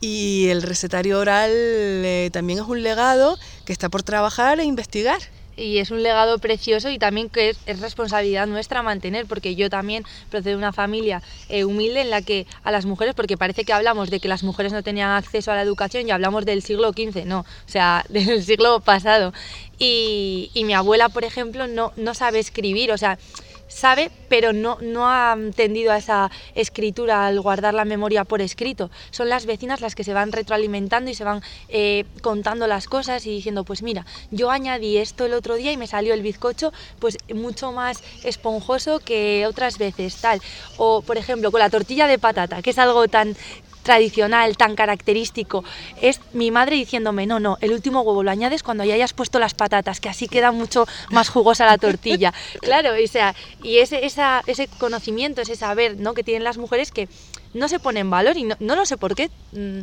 Y 0.00 0.48
el 0.48 0.62
recetario 0.62 1.18
oral 1.18 1.50
eh, 1.50 2.30
también 2.32 2.58
es 2.58 2.66
un 2.66 2.82
legado 2.82 3.38
que 3.64 3.72
está 3.72 3.88
por 3.88 4.02
trabajar 4.02 4.60
e 4.60 4.64
investigar 4.64 5.20
y 5.56 5.78
es 5.78 5.90
un 5.90 6.02
legado 6.02 6.38
precioso 6.38 6.90
y 6.90 6.98
también 6.98 7.30
que 7.30 7.50
es, 7.66 7.80
responsabilidad 7.80 8.46
nuestra 8.46 8.82
mantener, 8.82 9.26
porque 9.26 9.54
yo 9.54 9.70
también 9.70 10.04
procedo 10.30 10.50
de 10.50 10.56
una 10.56 10.72
familia 10.72 11.22
eh, 11.48 11.64
humilde 11.64 12.02
en 12.02 12.10
la 12.10 12.22
que 12.22 12.46
a 12.62 12.70
las 12.70 12.84
mujeres, 12.84 13.14
porque 13.14 13.36
parece 13.36 13.64
que 13.64 13.72
hablamos 13.72 14.10
de 14.10 14.20
que 14.20 14.28
las 14.28 14.42
mujeres 14.42 14.72
no 14.72 14.82
tenían 14.82 15.10
acceso 15.10 15.50
a 15.50 15.54
la 15.54 15.62
educación 15.62 16.06
y 16.06 16.10
hablamos 16.10 16.44
del 16.44 16.62
siglo 16.62 16.92
XV, 16.92 17.24
no, 17.24 17.40
o 17.40 17.44
sea, 17.68 18.04
del 18.10 18.44
siglo 18.44 18.80
pasado. 18.80 19.32
Y, 19.78 20.50
y 20.54 20.64
mi 20.64 20.74
abuela, 20.74 21.08
por 21.08 21.24
ejemplo, 21.24 21.66
no, 21.66 21.92
no 21.96 22.14
sabe 22.14 22.38
escribir, 22.38 22.92
o 22.92 22.98
sea, 22.98 23.18
sabe, 23.76 24.10
pero 24.30 24.54
no, 24.54 24.78
no 24.80 25.06
ha 25.10 25.36
tendido 25.54 25.92
a 25.92 25.98
esa 25.98 26.30
escritura 26.54 27.26
al 27.26 27.38
guardar 27.42 27.74
la 27.74 27.84
memoria 27.84 28.24
por 28.24 28.40
escrito. 28.40 28.90
Son 29.10 29.28
las 29.28 29.44
vecinas 29.44 29.82
las 29.82 29.94
que 29.94 30.02
se 30.02 30.14
van 30.14 30.32
retroalimentando 30.32 31.10
y 31.10 31.14
se 31.14 31.24
van 31.24 31.42
eh, 31.68 32.06
contando 32.22 32.66
las 32.66 32.86
cosas 32.86 33.26
y 33.26 33.30
diciendo, 33.30 33.64
pues 33.64 33.82
mira, 33.82 34.06
yo 34.30 34.50
añadí 34.50 34.96
esto 34.96 35.26
el 35.26 35.34
otro 35.34 35.56
día 35.56 35.72
y 35.72 35.76
me 35.76 35.86
salió 35.86 36.14
el 36.14 36.22
bizcocho 36.22 36.72
pues 36.98 37.18
mucho 37.34 37.70
más 37.70 38.02
esponjoso 38.24 38.98
que 38.98 39.46
otras 39.46 39.76
veces, 39.76 40.16
tal. 40.22 40.40
O, 40.78 41.02
por 41.02 41.18
ejemplo, 41.18 41.50
con 41.52 41.60
la 41.60 41.68
tortilla 41.68 42.06
de 42.06 42.18
patata, 42.18 42.62
que 42.62 42.70
es 42.70 42.78
algo 42.78 43.08
tan 43.08 43.36
tradicional, 43.86 44.56
tan 44.56 44.74
característico, 44.74 45.64
es 46.02 46.20
mi 46.32 46.50
madre 46.50 46.76
diciéndome, 46.76 47.26
no, 47.26 47.40
no, 47.40 47.56
el 47.60 47.72
último 47.72 48.02
huevo 48.02 48.22
lo 48.22 48.30
añades 48.30 48.62
cuando 48.62 48.84
ya 48.84 48.94
hayas 48.94 49.12
puesto 49.12 49.38
las 49.38 49.54
patatas, 49.54 50.00
que 50.00 50.08
así 50.08 50.26
queda 50.28 50.50
mucho 50.52 50.86
más 51.10 51.28
jugosa 51.28 51.64
la 51.64 51.78
tortilla. 51.78 52.34
claro, 52.60 52.90
o 52.92 53.06
sea, 53.06 53.34
y 53.62 53.78
ese, 53.78 54.04
esa, 54.04 54.42
ese 54.46 54.68
conocimiento, 54.78 55.40
ese 55.40 55.54
saber 55.56 55.98
¿no? 55.98 56.14
que 56.14 56.24
tienen 56.24 56.44
las 56.44 56.58
mujeres 56.58 56.90
que 56.90 57.08
no 57.54 57.68
se 57.68 57.78
pone 57.78 58.00
en 58.00 58.10
valor 58.10 58.36
y 58.36 58.42
no, 58.42 58.56
no 58.58 58.74
lo 58.74 58.84
sé 58.84 58.96
por 58.96 59.14
qué. 59.14 59.30
Mm, 59.52 59.82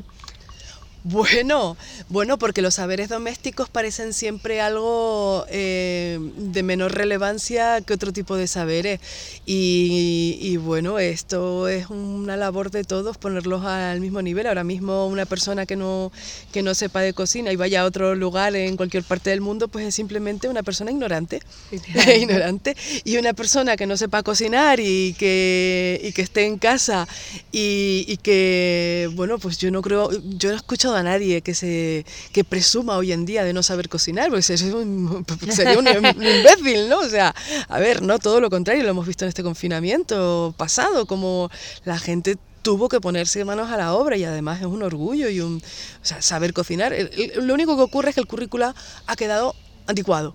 bueno, 1.03 1.75
bueno, 2.07 2.37
porque 2.37 2.61
los 2.61 2.75
saberes 2.75 3.09
domésticos 3.09 3.69
parecen 3.69 4.13
siempre 4.13 4.61
algo 4.61 5.45
eh, 5.49 6.17
de 6.37 6.63
menor 6.63 6.93
relevancia 6.93 7.81
que 7.81 7.93
otro 7.93 8.13
tipo 8.13 8.37
de 8.37 8.47
saberes. 8.47 9.01
Y, 9.45 10.55
bueno, 10.57 10.99
esto 10.99 11.67
es 11.67 11.89
una 11.89 12.37
labor 12.37 12.71
de 12.71 12.85
todos 12.85 13.17
ponerlos 13.17 13.65
al 13.65 13.99
mismo 13.99 14.21
nivel. 14.21 14.47
Ahora 14.47 14.63
mismo 14.63 15.07
una 15.07 15.25
persona 15.25 15.65
que 15.65 15.75
no, 15.75 16.11
que 16.53 16.63
no 16.63 16.73
sepa 16.73 17.01
de 17.01 17.13
cocina 17.13 17.51
y 17.51 17.57
vaya 17.57 17.81
a 17.81 17.85
otro 17.85 18.15
lugar 18.15 18.55
en 18.55 18.77
cualquier 18.77 19.03
parte 19.03 19.29
del 19.29 19.41
mundo, 19.41 19.67
pues 19.67 19.85
es 19.85 19.95
simplemente 19.95 20.47
una 20.47 20.63
persona 20.63 20.91
ignorante. 20.91 21.41
ignorante. 22.17 22.77
Y 23.03 23.17
una 23.17 23.33
persona 23.33 23.75
que 23.75 23.87
no 23.87 23.97
sepa 23.97 24.23
cocinar 24.23 24.79
y 24.79 25.15
que, 25.19 25.99
y 26.01 26.13
que 26.13 26.21
esté 26.21 26.45
en 26.45 26.57
casa 26.57 27.09
y, 27.51 28.05
y 28.07 28.17
que, 28.17 29.09
bueno, 29.15 29.37
pues 29.37 29.57
yo 29.57 29.69
no 29.69 29.81
creo, 29.81 30.09
yo 30.37 30.51
he 30.51 30.55
escuchado 30.55 30.92
a 30.95 31.03
nadie 31.03 31.41
que 31.41 31.53
se 31.53 32.05
que 32.31 32.43
presuma 32.43 32.97
hoy 32.97 33.11
en 33.11 33.25
día 33.25 33.43
de 33.43 33.53
no 33.53 33.63
saber 33.63 33.89
cocinar, 33.89 34.29
porque 34.29 34.41
sería 34.43 34.75
un, 34.75 35.25
sería 35.49 35.79
un 35.79 35.87
imbécil, 35.87 36.89
¿no? 36.89 36.99
O 36.99 37.09
sea, 37.09 37.33
a 37.67 37.79
ver, 37.79 38.01
no, 38.01 38.19
todo 38.19 38.39
lo 38.39 38.49
contrario, 38.49 38.83
lo 38.83 38.89
hemos 38.89 39.07
visto 39.07 39.25
en 39.25 39.29
este 39.29 39.43
confinamiento 39.43 40.53
pasado, 40.57 41.05
como 41.05 41.49
la 41.85 41.99
gente 41.99 42.37
tuvo 42.61 42.87
que 42.87 43.01
ponerse 43.01 43.43
manos 43.43 43.69
a 43.71 43.77
la 43.77 43.93
obra 43.93 44.15
y 44.15 44.23
además 44.23 44.61
es 44.61 44.67
un 44.67 44.83
orgullo 44.83 45.29
y 45.29 45.41
un 45.41 45.57
o 45.57 46.05
sea, 46.05 46.21
saber 46.21 46.53
cocinar. 46.53 46.95
Lo 47.35 47.53
único 47.53 47.75
que 47.75 47.83
ocurre 47.83 48.09
es 48.09 48.15
que 48.15 48.21
el 48.21 48.27
currícula 48.27 48.73
ha 49.05 49.15
quedado 49.15 49.55
anticuado 49.85 50.33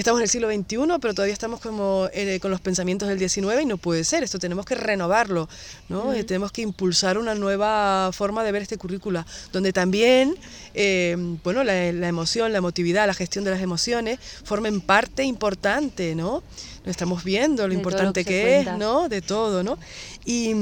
estamos 0.00 0.20
en 0.20 0.24
el 0.24 0.28
siglo 0.28 0.48
XXI, 0.48 0.98
pero 1.00 1.14
todavía 1.14 1.32
estamos 1.32 1.60
como 1.60 2.08
eh, 2.12 2.38
con 2.40 2.50
los 2.50 2.60
pensamientos 2.60 3.08
del 3.08 3.18
XIX 3.18 3.62
y 3.62 3.66
no 3.66 3.78
puede 3.78 4.04
ser, 4.04 4.22
esto 4.22 4.38
tenemos 4.38 4.64
que 4.64 4.74
renovarlo, 4.74 5.48
¿no? 5.88 6.12
Eh, 6.12 6.24
tenemos 6.24 6.52
que 6.52 6.62
impulsar 6.62 7.18
una 7.18 7.34
nueva 7.34 8.10
forma 8.12 8.44
de 8.44 8.52
ver 8.52 8.62
este 8.62 8.78
currícula, 8.78 9.26
donde 9.52 9.72
también, 9.72 10.36
eh, 10.74 11.16
bueno, 11.42 11.64
la, 11.64 11.86
emoción, 11.86 12.52
la 12.52 12.58
emotividad, 12.58 13.06
la 13.06 13.14
gestión 13.14 13.44
de 13.44 13.50
las 13.50 13.60
emociones 13.60 14.20
formen 14.44 14.80
parte 14.80 15.24
importante, 15.24 16.14
¿no? 16.14 16.42
Lo 16.84 16.90
estamos 16.90 17.24
viendo, 17.24 17.66
lo 17.66 17.74
importante 17.74 18.24
que, 18.24 18.60
es, 18.60 18.72
¿no? 18.78 19.08
De 19.08 19.20
todo, 19.20 19.62
¿no? 19.62 19.78
Y, 20.24 20.52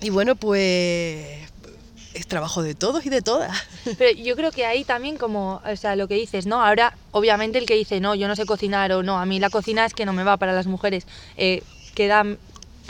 y 0.00 0.10
bueno, 0.10 0.36
pues 0.36 1.42
es 2.14 2.26
trabajo 2.26 2.62
de 2.62 2.74
todos 2.74 3.04
y 3.06 3.10
de 3.10 3.22
todas. 3.22 3.56
Pero 3.98 4.10
yo 4.18 4.36
creo 4.36 4.50
que 4.50 4.66
ahí 4.66 4.84
también 4.84 5.16
como, 5.16 5.60
o 5.64 5.76
sea, 5.76 5.96
lo 5.96 6.08
que 6.08 6.14
dices, 6.14 6.46
¿no? 6.46 6.64
Ahora, 6.64 6.96
obviamente 7.10 7.58
el 7.58 7.66
que 7.66 7.74
dice, 7.74 8.00
no, 8.00 8.14
yo 8.14 8.28
no 8.28 8.36
sé 8.36 8.46
cocinar 8.46 8.92
o 8.92 9.02
no, 9.02 9.18
a 9.18 9.26
mí 9.26 9.40
la 9.40 9.50
cocina 9.50 9.84
es 9.84 9.94
que 9.94 10.06
no 10.06 10.12
me 10.12 10.24
va 10.24 10.36
para 10.36 10.52
las 10.52 10.66
mujeres, 10.66 11.06
eh, 11.36 11.62
queda 11.94 12.24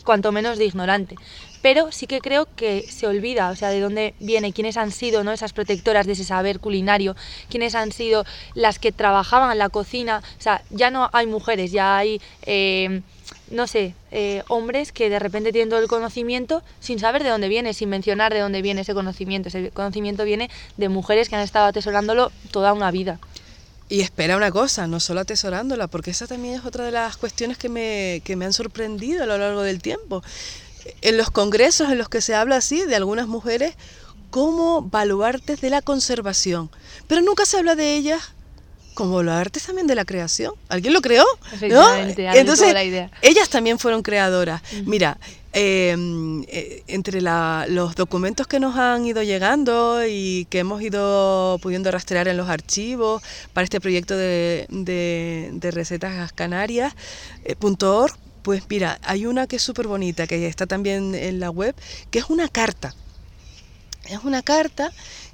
cuanto 0.05 0.33
menos 0.33 0.59
de 0.59 0.65
ignorante. 0.65 1.17
Pero 1.63 1.93
sí 1.93 2.09
que 2.09 2.21
creo 2.21 2.49
que 2.57 2.83
se 2.83 3.07
olvida, 3.07 3.51
o 3.51 3.57
sea, 3.57 3.69
de 3.69 3.81
dónde 3.81 4.15
viene, 4.19 4.53
quiénes 4.53 4.77
han 4.77 4.91
sido, 4.91 5.23
¿no? 5.23 5.31
Esas 5.31 5.53
protectoras 5.53 6.07
de 6.07 6.15
ese 6.15 6.25
saber 6.25 6.59
culinario, 6.59 7.15
quiénes 7.49 7.77
han 7.77 7.93
sido 7.93 8.25
las 8.55 8.81
que 8.81 8.91
trabajaban 8.91 9.53
en 9.53 9.59
la 9.59 9.69
cocina, 9.69 10.23
o 10.39 10.43
sea, 10.43 10.63
ya 10.71 10.91
no 10.91 11.09
hay 11.13 11.27
mujeres, 11.27 11.71
ya 11.71 11.97
hay... 11.97 12.21
Eh, 12.43 13.03
no 13.53 13.67
sé, 13.67 13.95
eh, 14.11 14.43
hombres 14.49 14.93
que 14.93 15.11
de 15.11 15.19
repente 15.19 15.53
tienen 15.53 15.69
todo 15.69 15.81
el 15.81 15.89
conocimiento 15.89 16.63
sin 16.81 16.99
saber 16.99 17.23
de 17.23 17.29
dónde 17.31 17.49
viene, 17.49 17.75
sin 17.75 17.89
mencionar 17.89 18.33
de 18.33 18.41
dónde 18.41 18.63
viene 18.63 18.81
ese 18.81 18.95
conocimiento. 18.95 19.49
Ese 19.49 19.71
conocimiento 19.71 20.25
viene 20.25 20.51
de 20.77 20.89
mujeres 20.89 21.29
que 21.29 21.37
han 21.37 21.43
estado 21.43 21.67
atesorándolo 21.67 22.33
toda 22.51 22.73
una 22.73 22.91
vida. 22.91 23.21
Y 23.89 24.01
espera 24.01 24.37
una 24.37 24.51
cosa, 24.51 24.87
no 24.87 25.01
solo 25.01 25.21
atesorándola, 25.21 25.87
porque 25.87 26.13
esa 26.13 26.27
también 26.27 26.55
es 26.55 26.65
otra 26.65 26.85
de 26.85 26.93
las 26.93 27.17
cuestiones 27.19 27.59
que 27.59 27.69
me, 27.69 28.23
que 28.25 28.37
me 28.37 28.47
han 28.47 28.55
sorprendido 28.55 29.23
a 29.23 29.27
lo 29.27 29.37
largo 29.37 29.63
del 29.63 29.83
tiempo. 29.83 30.23
En 31.03 31.17
los 31.19 31.31
congresos 31.31 31.91
en 31.91 31.99
los 31.99 32.09
que 32.09 32.23
se 32.23 32.35
habla 32.35 32.57
así 32.57 32.85
de 32.87 32.97
algunas 32.97 33.29
mujeres 33.29 33.75
como 34.31 34.81
baluartes 34.81 35.61
de 35.61 35.69
la 35.69 35.83
conservación, 35.83 36.71
pero 37.07 37.21
nunca 37.21 37.45
se 37.45 37.59
habla 37.59 37.75
de 37.75 37.95
ellas 37.95 38.33
como 38.95 39.23
los 39.23 39.35
artes 39.35 39.65
también 39.65 39.87
de 39.87 39.95
la 39.95 40.05
creación. 40.05 40.55
¿Alguien 40.69 40.93
lo 40.93 41.01
creó? 41.01 41.25
¿no? 41.69 41.95
Entonces, 41.95 42.75
ellas 43.23 43.49
también 43.49 43.79
fueron 43.79 44.03
creadoras. 44.03 44.63
Mira, 44.85 45.19
em, 45.53 46.43
eh, 46.49 46.83
entre 46.87 47.21
los 47.21 47.95
documentos 47.95 48.47
que 48.47 48.61
nos 48.61 48.77
han 48.77 49.05
ido 49.07 49.23
llegando 49.23 50.07
y 50.07 50.47
que 50.51 50.61
hemos 50.61 50.83
ido 50.83 51.59
pudiendo 51.63 51.91
rastrear 51.91 52.29
en 52.29 52.37
los 52.37 52.49
archivos 52.49 53.23
para 53.53 53.65
este 53.65 53.81
proyecto 53.81 54.17
de, 54.17 54.67
de, 54.71 55.71
recetas 55.71 56.33
canarias, 56.33 56.95
eh, 57.45 57.57
pues 58.43 58.63
mira, 58.69 58.99
hay 59.05 59.27
una 59.27 59.47
que 59.47 59.57
es 59.57 59.63
súper 59.63 59.87
bonita, 59.87 60.27
que 60.27 60.47
está 60.47 60.67
también 60.67 61.15
en 61.15 61.39
la 61.41 61.51
web, 61.51 61.75
que 62.11 62.19
es 62.19 62.29
una 62.29 62.49
carta. 62.49 62.95
Es 64.07 64.25
una 64.25 64.43
carta 64.43 64.91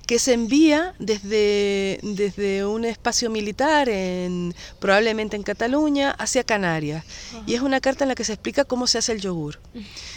que 0.08 0.18
se 0.18 0.32
envía 0.32 0.94
desde, 0.98 2.00
desde 2.02 2.64
un 2.64 2.86
espacio 2.86 3.28
militar, 3.28 3.90
en, 3.90 4.54
probablemente 4.80 5.36
en 5.36 5.42
Cataluña, 5.42 6.12
hacia 6.12 6.44
Canarias. 6.44 7.04
Y 7.46 7.54
es 7.54 7.60
una 7.60 7.78
carta 7.78 8.04
en 8.04 8.08
la 8.08 8.14
que 8.14 8.24
se 8.24 8.32
explica 8.32 8.64
cómo 8.64 8.86
se 8.86 8.96
hace 8.96 9.12
el 9.12 9.20
yogur. 9.20 9.60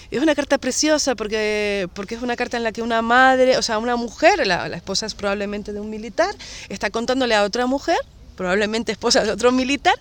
Es 0.10 0.22
una 0.22 0.34
carta 0.34 0.58
preciosa 0.58 1.14
porque, 1.16 1.90
porque 1.94 2.16
es 2.16 2.22
una 2.22 2.38
carta 2.38 2.56
en 2.56 2.64
la 2.64 2.72
que 2.72 2.82
una 2.82 3.02
madre, 3.02 3.58
o 3.58 3.62
sea, 3.62 3.80
una 3.80 3.98
mujer, 3.98 4.48
la, 4.48 4.70
la 4.70 4.78
esposa 4.78 5.06
es 5.06 5.14
probablemente 5.14 5.74
de 5.74 5.82
un 5.82 5.90
militar, 5.90 6.34
está 6.70 6.90
contándole 6.90 7.36
a 7.36 7.44
otra 7.44 7.66
mujer 7.66 8.00
probablemente 8.42 8.92
esposa 8.92 9.24
de 9.24 9.30
otro 9.30 9.52
militar, 9.52 9.94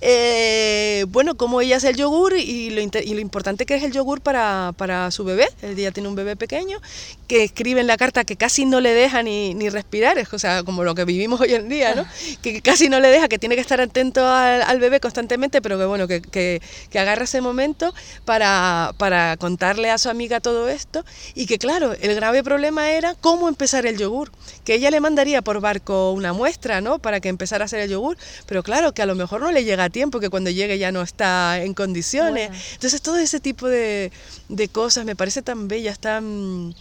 eh, 0.00 1.04
bueno, 1.10 1.36
cómo 1.36 1.60
ella 1.60 1.76
hace 1.76 1.90
el 1.90 1.96
yogur 1.96 2.36
y 2.36 2.70
lo, 2.70 2.80
y 2.80 3.14
lo 3.14 3.20
importante 3.20 3.66
que 3.66 3.76
es 3.76 3.84
el 3.84 3.92
yogur 3.92 4.20
para, 4.20 4.72
para, 4.76 5.12
su 5.12 5.22
bebé, 5.22 5.46
ella 5.62 5.92
tiene 5.92 6.08
un 6.08 6.16
bebé 6.16 6.34
pequeño, 6.34 6.80
que 7.28 7.44
escribe 7.44 7.80
en 7.80 7.86
la 7.86 7.96
carta 7.96 8.24
que 8.24 8.34
casi 8.34 8.64
no 8.64 8.80
le 8.80 8.92
deja 8.94 9.22
ni, 9.22 9.54
ni 9.54 9.68
respirar, 9.68 10.18
es, 10.18 10.34
o 10.34 10.40
sea, 10.40 10.64
como 10.64 10.82
lo 10.82 10.96
que 10.96 11.04
vivimos 11.04 11.40
hoy 11.40 11.54
en 11.54 11.68
día, 11.68 11.94
¿no? 11.94 12.04
que 12.42 12.60
casi 12.62 12.88
no 12.88 12.98
le 12.98 13.06
deja, 13.10 13.28
que 13.28 13.38
tiene 13.38 13.54
que 13.54 13.60
estar 13.60 13.80
atento 13.80 14.26
al, 14.26 14.80
bebé 14.80 14.98
constantemente, 14.98 15.62
pero 15.62 15.78
que 15.78 15.84
bueno, 15.84 16.08
que, 16.08 16.20
que, 16.20 16.60
que 16.90 16.98
agarra 16.98 17.22
ese 17.22 17.40
momento 17.40 17.94
para, 18.24 18.92
para 18.98 19.36
contarle 19.36 19.92
a 19.92 19.98
su 19.98 20.10
amiga 20.10 20.40
todo 20.40 20.68
esto, 20.68 21.04
y 21.36 21.46
que 21.46 21.58
claro, 21.58 21.94
el 22.00 22.16
grave 22.16 22.42
problema 22.42 22.90
era 22.90 23.14
cómo 23.14 23.48
empezar 23.48 23.86
el 23.86 23.98
yogur, 23.98 24.32
que 24.64 24.74
ella 24.74 24.90
le 24.90 24.98
mandaría 24.98 25.42
por 25.42 25.60
barco 25.60 26.10
una 26.10 26.32
muestra, 26.32 26.80
¿no? 26.80 26.98
Para 26.98 27.20
que 27.20 27.28
empezara 27.28 27.62
a 27.62 27.66
hacer 27.66 27.78
el 27.78 27.83
yogur, 27.86 28.16
pero 28.46 28.62
claro, 28.62 28.92
que 28.92 29.02
a 29.02 29.06
lo 29.06 29.14
mejor 29.14 29.40
no 29.40 29.52
le 29.52 29.64
llega 29.64 29.84
a 29.84 29.90
tiempo, 29.90 30.20
que 30.20 30.30
cuando 30.30 30.50
llegue 30.50 30.78
ya 30.78 30.92
no 30.92 31.02
está 31.02 31.62
en 31.62 31.74
condiciones. 31.74 32.50
Entonces 32.74 33.02
todo 33.02 33.18
ese 33.18 33.40
tipo 33.40 33.68
de, 33.68 34.12
de, 34.48 34.68
cosas 34.68 35.04
me 35.04 35.16
parece 35.16 35.42
tan 35.42 35.68
bellas, 35.68 35.98
tan 35.98 36.74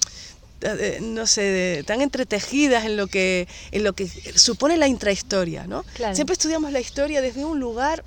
eh, 0.62 1.00
no 1.02 1.28
sé, 1.28 1.84
tan 1.86 2.02
entretejidas 2.02 2.86
en 2.86 2.96
lo 2.96 3.08
que 3.08 3.48
en 3.72 3.84
lo 3.84 3.94
que 3.94 4.08
supone 4.08 4.78
la 4.78 4.88
intrahistoria, 4.88 5.68
¿no? 5.68 5.84
Siempre 6.14 6.34
estudiamos 6.34 6.72
la 6.72 6.80
historia 6.80 7.22
desde 7.22 7.44
un 7.44 7.60
lugar 7.60 8.04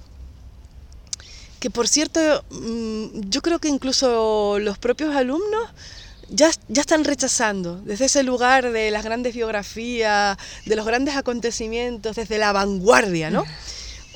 que 1.60 1.70
por 1.70 1.88
cierto, 1.88 2.44
mm, 2.50 3.28
yo 3.28 3.42
creo 3.42 3.58
que 3.58 3.68
incluso 3.68 4.58
los 4.58 4.78
propios 4.78 5.14
alumnos 5.14 5.70
ya, 6.28 6.50
ya 6.68 6.80
están 6.80 7.04
rechazando, 7.04 7.80
desde 7.82 8.06
ese 8.06 8.22
lugar 8.22 8.72
de 8.72 8.90
las 8.90 9.04
grandes 9.04 9.34
biografías, 9.34 10.36
de 10.64 10.76
los 10.76 10.86
grandes 10.86 11.16
acontecimientos, 11.16 12.16
desde 12.16 12.38
la 12.38 12.52
vanguardia, 12.52 13.30
¿no? 13.30 13.44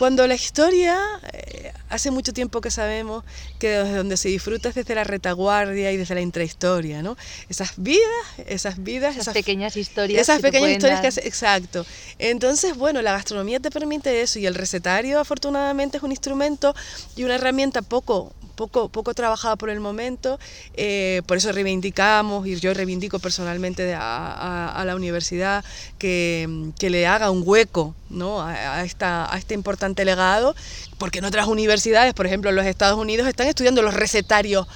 Cuando 0.00 0.26
la 0.26 0.34
historia, 0.34 0.98
eh, 1.34 1.74
hace 1.90 2.10
mucho 2.10 2.32
tiempo 2.32 2.62
que 2.62 2.70
sabemos 2.70 3.22
que 3.58 3.68
desde 3.68 3.96
donde 3.96 4.16
se 4.16 4.30
disfruta 4.30 4.70
es 4.70 4.74
desde 4.74 4.94
la 4.94 5.04
retaguardia 5.04 5.92
y 5.92 5.98
desde 5.98 6.14
la 6.14 6.22
intrahistoria, 6.22 7.02
¿no? 7.02 7.18
Esas 7.50 7.74
vidas, 7.76 8.00
esas 8.46 8.82
vidas, 8.82 9.18
esas, 9.18 9.34
pequeñas 9.34 9.76
historias. 9.76 10.22
Esas 10.22 10.40
pequeñas 10.40 10.70
historias 10.70 11.02
que 11.02 11.08
hace, 11.08 11.28
exacto. 11.28 11.84
Entonces, 12.18 12.78
bueno, 12.78 13.02
la 13.02 13.12
gastronomía 13.12 13.60
te 13.60 13.70
permite 13.70 14.22
eso 14.22 14.38
y 14.38 14.46
el 14.46 14.54
recetario 14.54 15.20
afortunadamente 15.20 15.98
es 15.98 16.02
un 16.02 16.12
instrumento 16.12 16.74
y 17.14 17.24
una 17.24 17.34
herramienta 17.34 17.82
poco 17.82 18.32
poco, 18.60 18.90
poco 18.90 19.14
trabajada 19.14 19.56
por 19.56 19.70
el 19.70 19.80
momento, 19.80 20.38
eh, 20.74 21.22
por 21.26 21.38
eso 21.38 21.50
reivindicamos 21.50 22.46
y 22.46 22.56
yo 22.56 22.74
reivindico 22.74 23.18
personalmente 23.18 23.94
a, 23.96 24.82
la 24.84 24.94
universidad 24.94 25.64
que, 25.98 26.70
que, 26.78 26.90
le 26.90 27.06
haga 27.06 27.30
un 27.30 27.42
hueco 27.44 27.94
¿no? 28.10 28.42
a, 28.42 28.84
esta, 28.84 29.32
a 29.32 29.38
este 29.38 29.54
importante 29.54 30.04
legado, 30.04 30.54
porque 30.98 31.20
en 31.20 31.24
otras 31.24 31.46
universidades, 31.46 32.12
por 32.12 32.26
ejemplo 32.26 32.50
en 32.50 32.56
los 32.56 32.66
Estados 32.66 32.98
Unidos, 32.98 33.26
están 33.28 33.46
estudiando 33.46 33.80
los 33.80 33.94
recetarios 33.94 34.66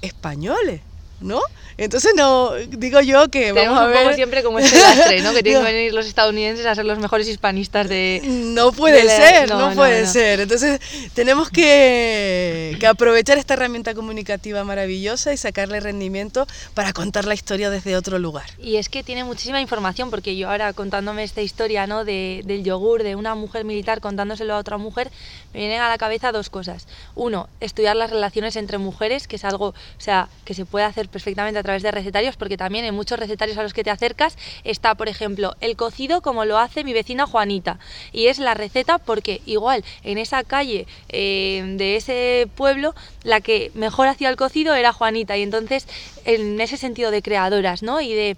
españoles. 0.00 0.80
¿No? 1.22 1.40
Entonces 1.78 2.12
no 2.14 2.52
digo 2.68 3.00
yo 3.00 3.28
que 3.28 3.52
vamos 3.52 3.78
a 3.78 3.86
ver 3.86 4.14
siempre 4.14 4.42
como 4.42 4.58
este 4.60 4.78
lastre, 4.78 5.22
¿no? 5.22 5.32
Que 5.32 5.42
tienen 5.42 5.64
que 5.64 5.72
venir 5.72 5.94
los 5.94 6.06
estadounidenses 6.06 6.66
a 6.66 6.74
ser 6.74 6.84
los 6.84 6.98
mejores 6.98 7.28
hispanistas 7.28 7.88
de 7.88 8.20
No 8.24 8.72
puede 8.72 9.08
ser, 9.08 9.48
no, 9.48 9.72
puede 9.74 10.06
ser. 10.06 10.40
Entonces 10.40 10.80
tenemos 11.14 11.50
que, 11.50 12.76
que, 12.78 12.86
aprovechar 12.86 13.38
esta 13.38 13.54
herramienta 13.54 13.94
comunicativa 13.94 14.64
maravillosa 14.64 15.32
y 15.32 15.36
sacarle 15.36 15.80
rendimiento 15.80 16.46
para 16.74 16.92
contar 16.92 17.24
la 17.24 17.34
historia 17.34 17.70
desde 17.70 17.96
otro 17.96 18.18
lugar. 18.18 18.44
Y 18.58 18.76
es 18.76 18.88
que 18.88 19.02
tiene 19.02 19.24
muchísima 19.24 19.60
información 19.60 20.10
porque 20.10 20.36
yo 20.36 20.50
ahora 20.50 20.72
contándome 20.72 21.24
esta 21.24 21.40
historia, 21.40 21.86
¿no? 21.86 22.04
De, 22.04 22.42
del 22.44 22.64
yogur 22.64 23.02
de 23.02 23.16
una 23.16 23.34
mujer 23.34 23.64
militar 23.64 24.00
contándoselo 24.00 24.54
a 24.54 24.58
otra 24.58 24.78
mujer, 24.78 25.10
me 25.54 25.60
vienen 25.60 25.80
a 25.80 25.88
la 25.88 25.98
cabeza 25.98 26.32
dos 26.32 26.50
cosas. 26.50 26.86
Uno, 27.14 27.48
estudiar 27.60 27.96
las 27.96 28.10
relaciones 28.10 28.56
entre 28.56 28.78
mujeres, 28.78 29.26
que 29.26 29.36
es 29.36 29.44
algo, 29.44 29.68
o 29.68 29.74
sea, 29.98 30.28
que 30.44 30.54
se 30.54 30.64
puede 30.64 30.84
hacer 30.84 31.08
perfectamente 31.12 31.60
a 31.60 31.62
través 31.62 31.82
de 31.84 31.92
recetarios, 31.92 32.36
porque 32.36 32.56
también 32.56 32.84
en 32.84 32.94
muchos 32.94 33.18
recetarios 33.18 33.56
a 33.58 33.62
los 33.62 33.72
que 33.72 33.84
te 33.84 33.90
acercas 33.90 34.36
está, 34.64 34.96
por 34.96 35.08
ejemplo, 35.08 35.54
el 35.60 35.76
cocido 35.76 36.22
como 36.22 36.44
lo 36.44 36.58
hace 36.58 36.82
mi 36.82 36.92
vecina 36.92 37.26
Juanita. 37.26 37.78
Y 38.10 38.26
es 38.26 38.40
la 38.40 38.54
receta 38.54 38.98
porque 38.98 39.40
igual 39.46 39.84
en 40.02 40.18
esa 40.18 40.42
calle 40.42 40.86
eh, 41.08 41.62
de 41.76 41.96
ese 41.96 42.48
pueblo, 42.56 42.94
la 43.22 43.40
que 43.40 43.70
mejor 43.74 44.08
hacía 44.08 44.28
el 44.28 44.36
cocido 44.36 44.74
era 44.74 44.92
Juanita. 44.92 45.36
Y 45.36 45.42
entonces, 45.42 45.86
en 46.24 46.60
ese 46.60 46.76
sentido 46.76 47.12
de 47.12 47.22
creadoras, 47.22 47.82
¿no? 47.82 48.00
Y 48.00 48.12
de 48.14 48.36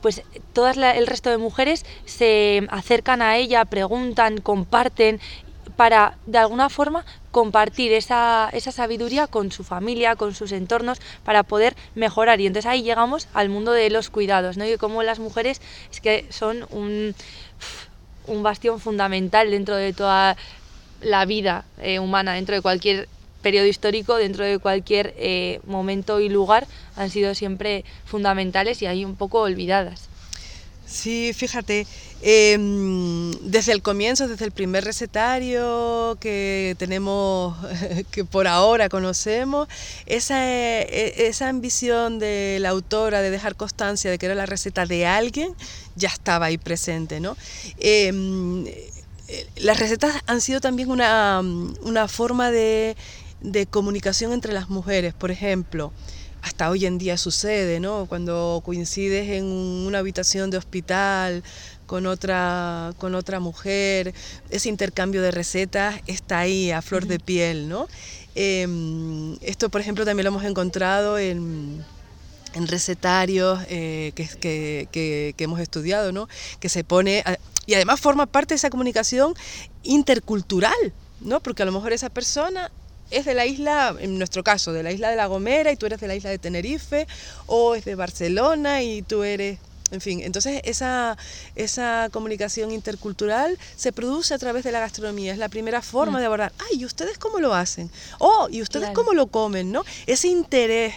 pues 0.00 0.22
todas 0.52 0.76
el 0.76 1.06
resto 1.06 1.30
de 1.30 1.38
mujeres 1.38 1.84
se 2.04 2.66
acercan 2.70 3.22
a 3.22 3.36
ella, 3.36 3.64
preguntan, 3.64 4.40
comparten 4.40 5.20
para 5.76 6.18
de 6.26 6.38
alguna 6.38 6.68
forma 6.68 7.04
compartir 7.30 7.92
esa, 7.92 8.50
esa 8.52 8.72
sabiduría 8.72 9.26
con 9.26 9.52
su 9.52 9.64
familia, 9.64 10.16
con 10.16 10.34
sus 10.34 10.52
entornos, 10.52 11.00
para 11.24 11.42
poder 11.42 11.76
mejorar. 11.94 12.40
Y 12.40 12.46
entonces 12.46 12.70
ahí 12.70 12.82
llegamos 12.82 13.28
al 13.34 13.48
mundo 13.48 13.72
de 13.72 13.90
los 13.90 14.10
cuidados, 14.10 14.56
¿no? 14.56 14.66
Y 14.66 14.76
cómo 14.76 15.02
las 15.02 15.18
mujeres 15.18 15.60
es 15.90 16.00
que 16.00 16.26
son 16.30 16.66
un, 16.70 17.14
un 18.26 18.42
bastión 18.42 18.80
fundamental 18.80 19.50
dentro 19.50 19.76
de 19.76 19.92
toda 19.92 20.36
la 21.02 21.24
vida 21.24 21.64
eh, 21.78 21.98
humana, 21.98 22.34
dentro 22.34 22.54
de 22.54 22.62
cualquier 22.62 23.08
periodo 23.42 23.66
histórico, 23.66 24.16
dentro 24.16 24.44
de 24.44 24.58
cualquier 24.58 25.14
eh, 25.16 25.60
momento 25.64 26.20
y 26.20 26.28
lugar, 26.28 26.66
han 26.96 27.10
sido 27.10 27.34
siempre 27.34 27.84
fundamentales 28.04 28.82
y 28.82 28.86
ahí 28.86 29.04
un 29.04 29.16
poco 29.16 29.40
olvidadas. 29.40 30.09
Sí, 30.90 31.32
fíjate, 31.34 31.86
em, 32.20 33.30
desde 33.42 33.70
el 33.72 33.80
comienzo, 33.80 34.26
desde 34.26 34.44
el 34.44 34.50
primer 34.50 34.84
recetario 34.84 36.18
que 36.20 36.74
tenemos, 36.78 37.56
que 38.10 38.24
por 38.24 38.48
ahora 38.48 38.88
conocemos, 38.88 39.68
esa, 40.06 40.44
e, 40.44 41.28
esa 41.28 41.48
ambición 41.48 42.18
de 42.18 42.58
la 42.60 42.70
autora 42.70 43.22
de 43.22 43.30
dejar 43.30 43.54
constancia 43.54 44.10
de 44.10 44.18
que 44.18 44.26
era 44.26 44.34
la 44.34 44.46
receta 44.46 44.84
de 44.84 45.06
alguien, 45.06 45.54
ya 45.94 46.08
estaba 46.08 46.46
ahí 46.46 46.58
presente, 46.58 47.20
¿no? 47.20 47.36
Em, 47.78 48.64
las 49.56 49.78
recetas 49.78 50.16
han 50.26 50.40
sido 50.40 50.60
también 50.60 50.90
una, 50.90 51.40
una 51.82 52.08
forma 52.08 52.50
de, 52.50 52.96
de 53.42 53.66
comunicación 53.66 54.32
entre 54.32 54.52
las 54.52 54.68
mujeres, 54.68 55.14
por 55.14 55.30
ejemplo 55.30 55.92
hasta 56.42 56.70
hoy 56.70 56.86
en 56.86 56.98
día 56.98 57.16
sucede, 57.16 57.80
¿no? 57.80 58.06
Cuando 58.06 58.62
coincides 58.64 59.28
en 59.30 59.44
una 59.44 59.98
habitación 59.98 60.50
de 60.50 60.58
hospital 60.58 61.42
con 61.86 62.06
otra, 62.06 62.94
con 62.98 63.14
otra 63.14 63.40
mujer, 63.40 64.14
ese 64.50 64.68
intercambio 64.68 65.22
de 65.22 65.30
recetas 65.30 66.00
está 66.06 66.38
ahí 66.40 66.70
a 66.70 66.82
flor 66.82 67.06
de 67.06 67.18
piel, 67.18 67.68
¿no? 67.68 67.88
Em, 68.34 69.36
esto, 69.42 69.68
por 69.68 69.80
ejemplo, 69.80 70.04
también 70.04 70.24
lo 70.24 70.28
hemos 70.30 70.44
encontrado 70.44 71.18
en, 71.18 71.84
recetarios 72.54 73.60
eh, 73.68 74.12
que, 74.14 74.88
que, 74.90 75.44
hemos 75.44 75.60
estudiado, 75.60 76.10
¿no? 76.10 76.28
Que 76.58 76.68
se 76.68 76.82
pone, 76.82 77.22
y 77.66 77.74
además 77.74 78.00
forma 78.00 78.26
parte 78.26 78.54
de 78.54 78.56
esa 78.56 78.70
comunicación 78.70 79.34
intercultural, 79.82 80.92
¿no? 81.20 81.40
Porque 81.40 81.62
a 81.62 81.66
lo 81.66 81.72
mejor 81.72 81.92
esa 81.92 82.08
persona 82.08 82.70
es 83.10 83.24
de 83.24 83.34
la 83.34 83.46
isla, 83.46 83.94
en 83.98 84.18
nuestro 84.18 84.42
caso, 84.42 84.72
de 84.72 84.82
la 84.82 84.92
isla 84.92 85.10
de 85.10 85.16
La 85.16 85.26
Gomera 85.26 85.72
y 85.72 85.76
tú 85.76 85.86
eres 85.86 86.00
de 86.00 86.08
la 86.08 86.14
isla 86.14 86.30
de 86.30 86.38
Tenerife, 86.38 87.06
o 87.46 87.74
es 87.74 87.84
de 87.84 87.94
Barcelona 87.94 88.82
y 88.82 89.02
tú 89.02 89.22
eres 89.22 89.58
en 89.90 90.00
fin, 90.00 90.20
entonces 90.22 90.60
esa, 90.64 91.16
esa 91.56 92.08
comunicación 92.12 92.70
intercultural 92.70 93.58
se 93.76 93.92
produce 93.92 94.34
a 94.34 94.38
través 94.38 94.62
de 94.62 94.70
la 94.72 94.80
gastronomía, 94.80 95.32
es 95.32 95.38
la 95.38 95.48
primera 95.48 95.82
forma 95.82 96.18
mm. 96.18 96.20
de 96.20 96.26
abordar, 96.26 96.52
ay, 96.58 96.80
¿y 96.80 96.84
ustedes 96.84 97.18
cómo 97.18 97.40
lo 97.40 97.54
hacen? 97.54 97.90
Oh, 98.18 98.48
¿y 98.50 98.62
ustedes 98.62 98.90
cómo 98.90 99.14
lo 99.14 99.26
comen? 99.26 99.72
¿no? 99.72 99.84
Ese 100.06 100.28
interés, 100.28 100.94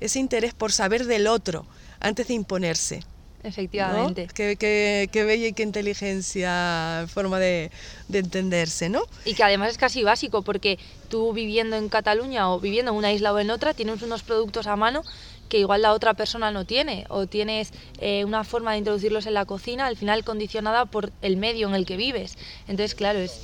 ese 0.00 0.18
interés 0.18 0.54
por 0.54 0.72
saber 0.72 1.04
del 1.04 1.26
otro 1.26 1.66
antes 2.00 2.28
de 2.28 2.34
imponerse. 2.34 3.04
Efectivamente. 3.42 4.28
Qué, 4.34 4.56
qué, 4.56 5.08
qué, 5.10 5.24
bella 5.24 5.46
y 5.46 5.52
qué 5.52 5.62
inteligencia, 5.62 7.06
forma 7.08 7.38
de, 7.38 7.70
de, 8.08 8.18
entenderse, 8.18 8.88
¿no? 8.88 9.02
Y 9.24 9.34
que 9.34 9.42
además 9.42 9.70
es 9.70 9.78
casi 9.78 10.02
básico, 10.02 10.42
porque 10.42 10.78
tú 11.08 11.32
viviendo 11.32 11.76
en 11.76 11.88
Cataluña 11.88 12.50
o 12.52 12.60
viviendo 12.60 12.92
en 12.92 12.98
una 12.98 13.12
isla 13.12 13.32
o 13.32 13.38
en 13.38 13.50
otra, 13.50 13.72
tienes 13.72 14.02
unos 14.02 14.22
productos 14.22 14.66
a 14.66 14.76
mano 14.76 15.02
que 15.50 15.58
igual 15.58 15.82
la 15.82 15.92
otra 15.92 16.14
persona 16.14 16.50
no 16.50 16.64
tiene, 16.64 17.04
o 17.08 17.26
tienes 17.26 17.72
eh, 17.98 18.24
una 18.24 18.44
forma 18.44 18.72
de 18.72 18.78
introducirlos 18.78 19.26
en 19.26 19.34
la 19.34 19.44
cocina, 19.44 19.86
al 19.86 19.96
final 19.96 20.24
condicionada 20.24 20.86
por 20.86 21.10
el 21.22 21.36
medio 21.36 21.68
en 21.68 21.74
el 21.74 21.84
que 21.84 21.96
vives. 21.96 22.38
Entonces, 22.68 22.94
claro, 22.94 23.18
es, 23.18 23.40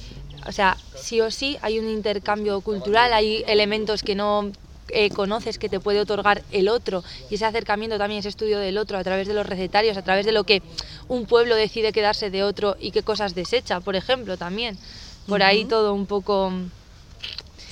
o 0.47 0.53
sea, 0.53 0.77
sí 0.95 1.21
o 1.21 1.31
sí 1.31 1.59
hay 1.63 1.79
un 1.79 1.91
intercambio 1.91 2.61
cultural, 2.61 3.13
hay 3.13 3.45
elementos 3.49 4.03
que 4.03 4.15
no 4.15 4.53
eh, 4.89 5.11
conoces 5.11 5.59
que 5.59 5.69
te 5.69 5.81
puede 5.81 6.01
otorgar 6.01 6.43
el 6.53 6.69
otro 6.69 7.03
y 7.31 7.35
ese 7.35 7.45
acercamiento 7.45 7.99
también, 7.99 8.21
ese 8.21 8.29
estudio 8.29 8.59
del 8.59 8.79
otro 8.79 8.99
a 8.99 9.05
través 9.05 9.27
de 9.27 9.35
los 9.35 9.47
recetarios, 9.47 9.97
a 9.97 10.03
través 10.03 10.27
de 10.27 10.33
lo 10.33 10.45
que 10.45 10.63
un 11.09 11.27
pueblo 11.27 11.57
decide 11.57 11.93
quedarse 11.93 12.31
de 12.31 12.43
otro 12.43 12.77
y 12.79 12.93
qué 12.93 13.03
cosas 13.03 13.35
desecha, 13.35 13.81
por 13.81 13.97
ejemplo, 13.97 14.37
también. 14.37 14.79
Por 15.27 15.43
ahí 15.43 15.65
todo 15.65 15.93
un 15.93 16.07
poco... 16.07 16.53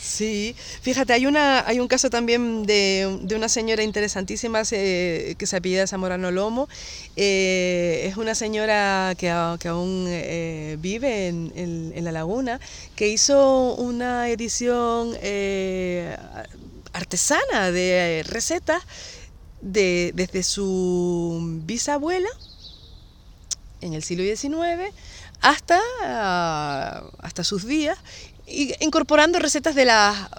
Sí, 0.01 0.55
fíjate, 0.83 1.13
hay, 1.13 1.27
una, 1.27 1.67
hay 1.67 1.81
un 1.81 1.89
caso 1.89 2.11
también 2.11 2.67
de, 2.67 3.21
de 3.23 3.35
una 3.35 3.49
señora 3.49 3.83
interesantísima 3.83 4.61
que 4.61 5.37
se 5.41 5.57
apellida 5.57 5.87
Zamorano 5.87 6.31
Lomo. 6.31 6.69
Eh, 7.17 8.05
es 8.07 8.17
una 8.17 8.35
señora 8.35 9.15
que, 9.17 9.35
que 9.59 9.69
aún 9.69 10.07
eh, 10.09 10.77
vive 10.79 11.29
en, 11.29 11.53
en, 11.97 12.05
La 12.05 12.13
Laguna, 12.13 12.61
que 12.95 13.09
hizo 13.09 13.75
una 13.77 14.29
edición 14.29 15.17
artesana 16.95 17.71
de 17.71 18.25
recetas 18.27 18.83
de, 19.61 20.13
desde 20.15 20.43
su 20.43 21.61
bisabuela 21.65 22.29
en 23.81 23.93
el 23.93 24.03
siglo 24.03 24.25
XIX 24.25 24.95
hasta, 25.43 25.79
hasta 27.19 27.45
sus 27.45 27.67
días, 27.67 27.99
incorporando 28.47 29.39
recetas 29.39 29.75
de 29.75 29.85
las 29.85 30.31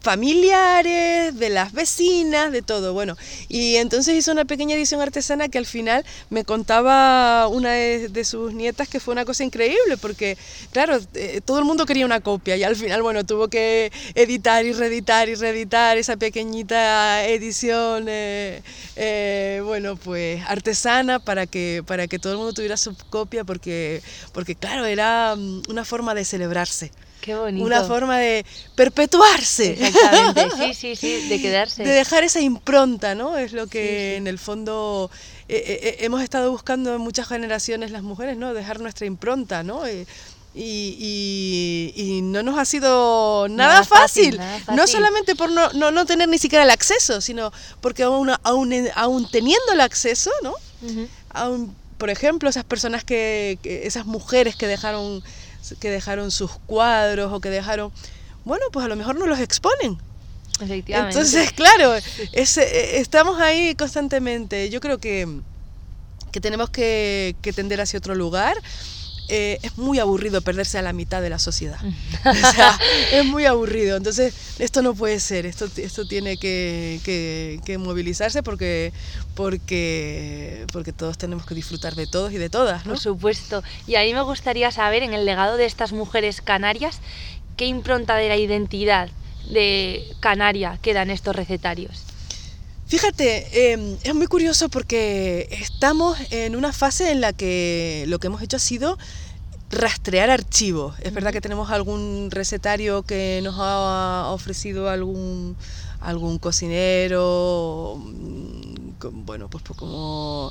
familiares, 0.00 1.38
de 1.38 1.48
las 1.50 1.72
vecinas, 1.72 2.52
de 2.52 2.62
todo. 2.62 2.92
Bueno, 2.92 3.16
y 3.48 3.76
entonces 3.76 4.14
hizo 4.14 4.32
una 4.32 4.44
pequeña 4.44 4.76
edición 4.76 5.00
artesana 5.00 5.48
que 5.48 5.58
al 5.58 5.66
final 5.66 6.04
me 6.30 6.44
contaba 6.44 7.48
una 7.48 7.72
de, 7.72 8.24
sus 8.24 8.52
nietas 8.52 8.88
que 8.88 9.00
fue 9.00 9.12
una 9.12 9.24
cosa 9.24 9.44
increíble, 9.44 9.96
porque 10.00 10.36
claro, 10.72 10.98
eh, 11.14 11.40
todo 11.44 11.58
el 11.58 11.64
mundo 11.64 11.86
quería 11.86 12.04
una 12.06 12.20
copia 12.20 12.56
y 12.56 12.64
al 12.64 12.76
final, 12.76 13.02
bueno, 13.02 13.24
tuvo 13.24 13.48
que 13.48 13.90
editar 14.14 14.64
y 14.64 14.72
reeditar 14.72 15.28
y 15.28 15.34
reeditar 15.34 15.96
esa 15.96 16.16
pequeñita 16.16 17.26
edición, 17.26 18.06
eh, 18.08 18.62
eh, 18.96 19.62
bueno, 19.64 19.96
pues 19.96 20.42
artesana 20.46 21.18
para 21.18 21.46
que, 21.46 21.82
para 21.86 22.06
que 22.06 22.18
todo 22.18 22.32
el 22.32 22.38
mundo 22.38 22.52
tuviera 22.52 22.76
su 22.76 22.96
copia, 23.10 23.44
porque, 23.44 24.02
porque 24.32 24.54
claro, 24.54 24.84
era 24.86 25.34
mm, 25.36 25.62
una 25.68 25.84
forma 25.84 26.14
de 26.14 26.24
celebrarse. 26.24 26.92
Qué 27.28 27.34
bonito. 27.34 27.66
Una 27.66 27.84
forma 27.84 28.16
de 28.16 28.46
perpetuarse. 28.74 29.72
Exactamente, 29.78 30.48
sí, 30.72 30.72
sí, 30.72 30.96
sí, 30.96 31.28
de 31.28 31.42
quedarse. 31.42 31.84
De 31.84 31.90
dejar 31.90 32.24
esa 32.24 32.40
impronta, 32.40 33.14
¿no? 33.14 33.36
Es 33.36 33.52
lo 33.52 33.66
que 33.66 34.16
en 34.16 34.26
el 34.26 34.38
fondo 34.38 35.10
eh, 35.46 35.56
eh, 35.56 35.80
eh, 35.82 35.96
hemos 36.06 36.22
estado 36.22 36.50
buscando 36.50 36.94
en 36.94 37.02
muchas 37.02 37.28
generaciones 37.28 37.90
las 37.90 38.02
mujeres, 38.02 38.38
¿no? 38.38 38.54
Dejar 38.54 38.80
nuestra 38.80 39.04
impronta, 39.04 39.62
¿no? 39.62 39.82
Y, 39.90 40.06
y, 40.54 42.20
no 42.22 42.42
nos 42.42 42.58
ha 42.58 42.64
sido 42.64 43.46
nada, 43.50 43.84
fácil. 43.84 44.40
no 44.74 44.86
solamente 44.86 45.36
por 45.36 45.50
no, 45.50 45.70
no, 45.74 45.90
no, 45.90 46.06
tener 46.06 46.30
ni 46.30 46.38
siquiera 46.38 46.64
el 46.64 46.70
acceso, 46.70 47.20
sino 47.20 47.52
porque 47.82 48.04
aún, 48.04 48.30
aún, 48.42 48.72
aún 48.94 49.30
teniendo 49.30 49.74
el 49.74 49.82
acceso, 49.82 50.30
¿no? 50.42 50.54
aún, 51.28 51.76
por 51.98 52.08
ejemplo, 52.08 52.48
esas 52.48 52.64
personas 52.64 53.04
que, 53.04 53.58
esas 53.62 54.06
mujeres 54.06 54.56
que 54.56 54.66
dejaron 54.66 55.22
que 55.80 55.90
dejaron 55.90 56.30
sus 56.30 56.52
cuadros 56.66 57.32
o 57.32 57.40
que 57.40 57.50
dejaron, 57.50 57.92
bueno, 58.44 58.66
pues 58.72 58.84
a 58.84 58.88
lo 58.88 58.96
mejor 58.96 59.16
no 59.16 59.26
los 59.26 59.38
exponen. 59.40 59.98
Entonces, 60.60 61.52
claro, 61.52 61.94
es, 62.32 62.56
eh, 62.56 62.98
estamos 62.98 63.40
ahí 63.40 63.74
constantemente. 63.74 64.70
Yo 64.70 64.80
creo 64.80 64.98
que, 64.98 65.40
que 66.32 66.40
tenemos 66.40 66.70
que, 66.70 67.36
que 67.42 67.52
tender 67.52 67.80
hacia 67.80 67.98
otro 67.98 68.14
lugar. 68.14 68.56
Eh, 69.28 69.58
es 69.62 69.76
muy 69.76 69.98
aburrido 69.98 70.40
perderse 70.40 70.78
a 70.78 70.82
la 70.82 70.92
mitad 70.92 71.20
de 71.20 71.28
la 71.28 71.38
sociedad. 71.38 71.78
o 72.24 72.34
sea, 72.34 72.78
es 73.12 73.24
muy 73.26 73.44
aburrido. 73.44 73.96
Entonces, 73.96 74.34
esto 74.58 74.80
no 74.80 74.94
puede 74.94 75.20
ser, 75.20 75.44
esto, 75.44 75.68
esto 75.76 76.06
tiene 76.06 76.38
que, 76.38 77.00
que, 77.04 77.60
que, 77.64 77.76
movilizarse 77.76 78.42
porque, 78.42 78.92
porque, 79.34 80.64
porque 80.72 80.92
todos 80.92 81.18
tenemos 81.18 81.44
que 81.44 81.54
disfrutar 81.54 81.94
de 81.94 82.06
todos 82.06 82.32
y 82.32 82.38
de 82.38 82.48
todas. 82.48 82.86
¿no? 82.86 82.92
Por 82.92 83.00
supuesto. 83.00 83.62
Y 83.86 83.96
a 83.96 84.02
mí 84.02 84.14
me 84.14 84.22
gustaría 84.22 84.70
saber, 84.70 85.02
en 85.02 85.12
el 85.12 85.26
legado 85.26 85.58
de 85.58 85.66
estas 85.66 85.92
mujeres 85.92 86.40
canarias, 86.40 87.00
qué 87.56 87.66
impronta 87.66 88.16
de 88.16 88.28
la 88.28 88.36
identidad 88.36 89.10
de 89.50 90.04
Canaria 90.20 90.78
quedan 90.80 91.10
estos 91.10 91.36
recetarios. 91.36 92.07
Fíjate, 92.88 93.72
em, 93.72 93.98
es 94.02 94.14
muy 94.14 94.26
curioso 94.26 94.70
porque 94.70 95.46
estamos 95.50 96.16
en 96.30 96.56
una 96.56 96.72
fase 96.72 97.10
en 97.10 97.20
la 97.20 97.34
que 97.34 98.06
lo 98.08 98.18
que 98.18 98.28
hemos 98.28 98.40
hecho 98.40 98.56
ha 98.56 98.60
sido 98.60 98.96
rastrear 99.70 100.30
archivos. 100.30 100.98
Es 101.00 101.12
verdad 101.12 101.30
que 101.32 101.42
tenemos 101.42 101.70
algún 101.70 102.30
recetario 102.30 103.02
que 103.02 103.40
nos 103.44 103.56
ha 103.58 104.30
ofrecido 104.30 104.88
algún, 104.88 105.54
algún 106.00 106.38
cocinero, 106.38 108.00
mm, 108.02 109.26
bueno, 109.26 109.50
pues, 109.50 109.62
pues, 109.64 109.78
como, 109.78 110.50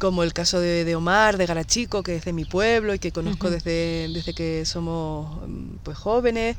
como 0.00 0.24
el 0.24 0.32
caso 0.32 0.58
de, 0.58 0.96
Omar, 0.96 1.36
de 1.36 1.46
Garachico, 1.46 2.02
que 2.02 2.16
es 2.16 2.24
de 2.24 2.32
mi 2.32 2.44
pueblo 2.44 2.92
y 2.92 2.98
que 2.98 3.12
conozco 3.12 3.50
desde, 3.50 4.08
desde 4.12 4.34
que 4.34 4.64
somos 4.66 5.46
mm, 5.46 5.76
pues, 5.84 5.96
jóvenes, 5.96 6.56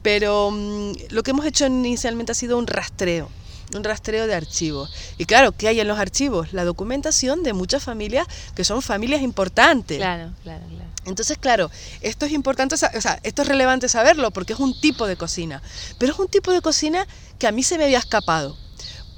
pero 0.00 0.50
mm, 0.50 0.92
lo 1.10 1.22
que 1.22 1.32
hemos 1.32 1.44
hecho 1.44 1.66
inicialmente 1.66 2.32
ha 2.32 2.34
sido 2.34 2.56
un 2.56 2.66
rastreo 2.66 3.28
un 3.74 3.84
rastreo 3.84 4.26
de 4.26 4.34
archivos. 4.34 4.90
Y 5.18 5.24
claro, 5.24 5.52
¿qué 5.52 5.68
hay 5.68 5.80
en 5.80 5.88
los 5.88 5.98
archivos? 5.98 6.52
La 6.52 6.64
documentación 6.64 7.42
de 7.42 7.52
muchas 7.52 7.82
familias 7.82 8.26
que 8.54 8.64
son 8.64 8.82
familias 8.82 9.22
importantes. 9.22 9.98
Claro, 9.98 10.32
claro, 10.42 10.64
claro. 10.68 10.90
Entonces, 11.04 11.36
claro, 11.38 11.70
esto 12.00 12.26
es 12.26 12.32
importante, 12.32 12.74
o 12.74 12.78
sea, 12.78 13.18
esto 13.22 13.42
es 13.42 13.48
relevante 13.48 13.88
saberlo 13.88 14.30
porque 14.30 14.52
es 14.52 14.60
un 14.60 14.78
tipo 14.80 15.06
de 15.06 15.16
cocina, 15.16 15.60
pero 15.98 16.12
es 16.12 16.18
un 16.18 16.28
tipo 16.28 16.52
de 16.52 16.60
cocina 16.60 17.06
que 17.38 17.48
a 17.48 17.52
mí 17.52 17.62
se 17.62 17.76
me 17.78 17.84
había 17.84 17.98
escapado. 17.98 18.56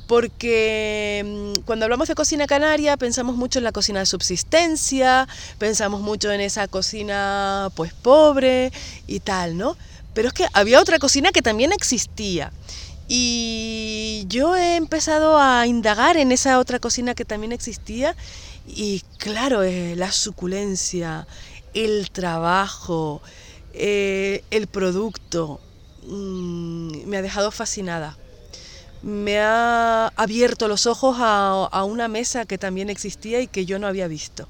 Porque 0.07 1.23
mm, 1.25 1.63
cuando 1.63 1.87
hablamos 1.87 2.09
de 2.09 2.15
cocina 2.15 2.47
canaria 2.47 2.97
pensamos 2.97 3.37
mucho 3.37 3.59
en 3.59 3.65
la 3.65 3.73
cocina 3.73 4.01
de 4.01 4.07
subsistencia, 4.07 5.27
pensamos 5.59 6.01
mucho 6.01 6.31
en 6.31 6.41
esa 6.41 6.69
cocina 6.69 7.71
pues 7.75 7.93
pobre 7.95 8.71
y 9.07 9.21
tal, 9.21 9.57
¿no? 9.57 9.77
Pero 10.15 10.29
es 10.29 10.35
que 10.35 10.47
había 10.53 10.81
otra 10.81 10.99
cocina 10.99 11.33
que 11.33 11.43
también 11.43 11.73
existía. 11.73 12.53
Y 13.09 14.25
yo 14.29 14.57
he 14.57 14.77
empezado 14.77 15.39
a 15.39 15.67
indagar 15.67 16.17
en 16.17 16.33
esa 16.33 16.59
otra 16.59 16.79
cocina 16.79 17.15
que 17.15 17.25
también 17.25 17.53
existía 17.53 18.17
y 18.67 19.03
claro, 19.19 19.63
eh, 19.63 19.95
la 19.97 20.11
suculencia, 20.11 21.27
el 21.75 22.11
trabajo, 22.11 23.21
eh, 23.75 24.43
el 24.51 24.67
producto, 24.69 25.61
mm, 26.07 27.07
me 27.07 27.17
ha 27.19 27.23
dejado 27.23 27.51
fascinada. 27.51 28.17
Me 29.03 29.39
ha 29.39 30.09
abierto 30.17 30.67
los 30.67 30.87
ojos 30.87 31.17
a, 31.21 31.85
una 31.85 32.09
mesa 32.09 32.47
que 32.47 32.57
también 32.57 32.89
existía 32.89 33.41
y 33.41 33.49
que 33.49 33.67
yo 33.67 33.79
no 33.79 33.87
había 33.87 34.09
visto. 34.09 34.49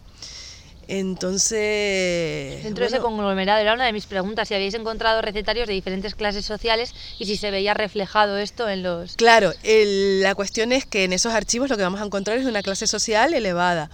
Entonces. 0.89 2.63
Dentro 2.63 2.85
de 2.85 2.89
ese 2.89 3.01
conglomerado 3.01 3.61
era 3.61 3.75
una 3.75 3.87
de 3.87 3.93
mis 3.93 4.07
preguntas: 4.07 4.49
si 4.49 4.55
habéis 4.55 4.75
encontrado 4.75 5.23
recetarios 5.23 5.67
de 5.67 5.75
diferentes 5.75 6.15
clases 6.15 6.45
sociales 6.45 6.95
y 7.19 7.27
si 7.27 7.37
se 7.37 7.51
veía 7.51 7.75
reflejado 7.75 8.39
esto 8.39 8.69
en 8.69 8.83
los. 8.83 9.17
Claro, 9.17 9.53
la 9.63 10.35
cuestión 10.35 10.73
es 10.73 10.87
que 10.87 11.05
en 11.05 11.13
esos 11.13 11.33
archivos 11.33 11.71
lo 11.71 11.77
que 11.77 11.83
vamos 11.83 12.01
a 12.01 12.05
encontrar 12.05 12.39
es 12.39 12.47
una 12.47 12.63
clase 12.63 12.87
social 12.87 13.35
elevada. 13.35 13.91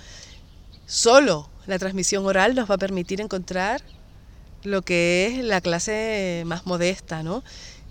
Solo 0.86 1.48
la 1.66 1.78
transmisión 1.78 2.26
oral 2.26 2.54
nos 2.54 2.70
va 2.70 2.74
a 2.74 2.78
permitir 2.78 3.20
encontrar 3.20 3.82
lo 4.62 4.82
que 4.82 5.26
es 5.26 5.44
la 5.44 5.60
clase 5.60 6.42
más 6.46 6.66
modesta, 6.66 7.22
¿no? 7.22 7.42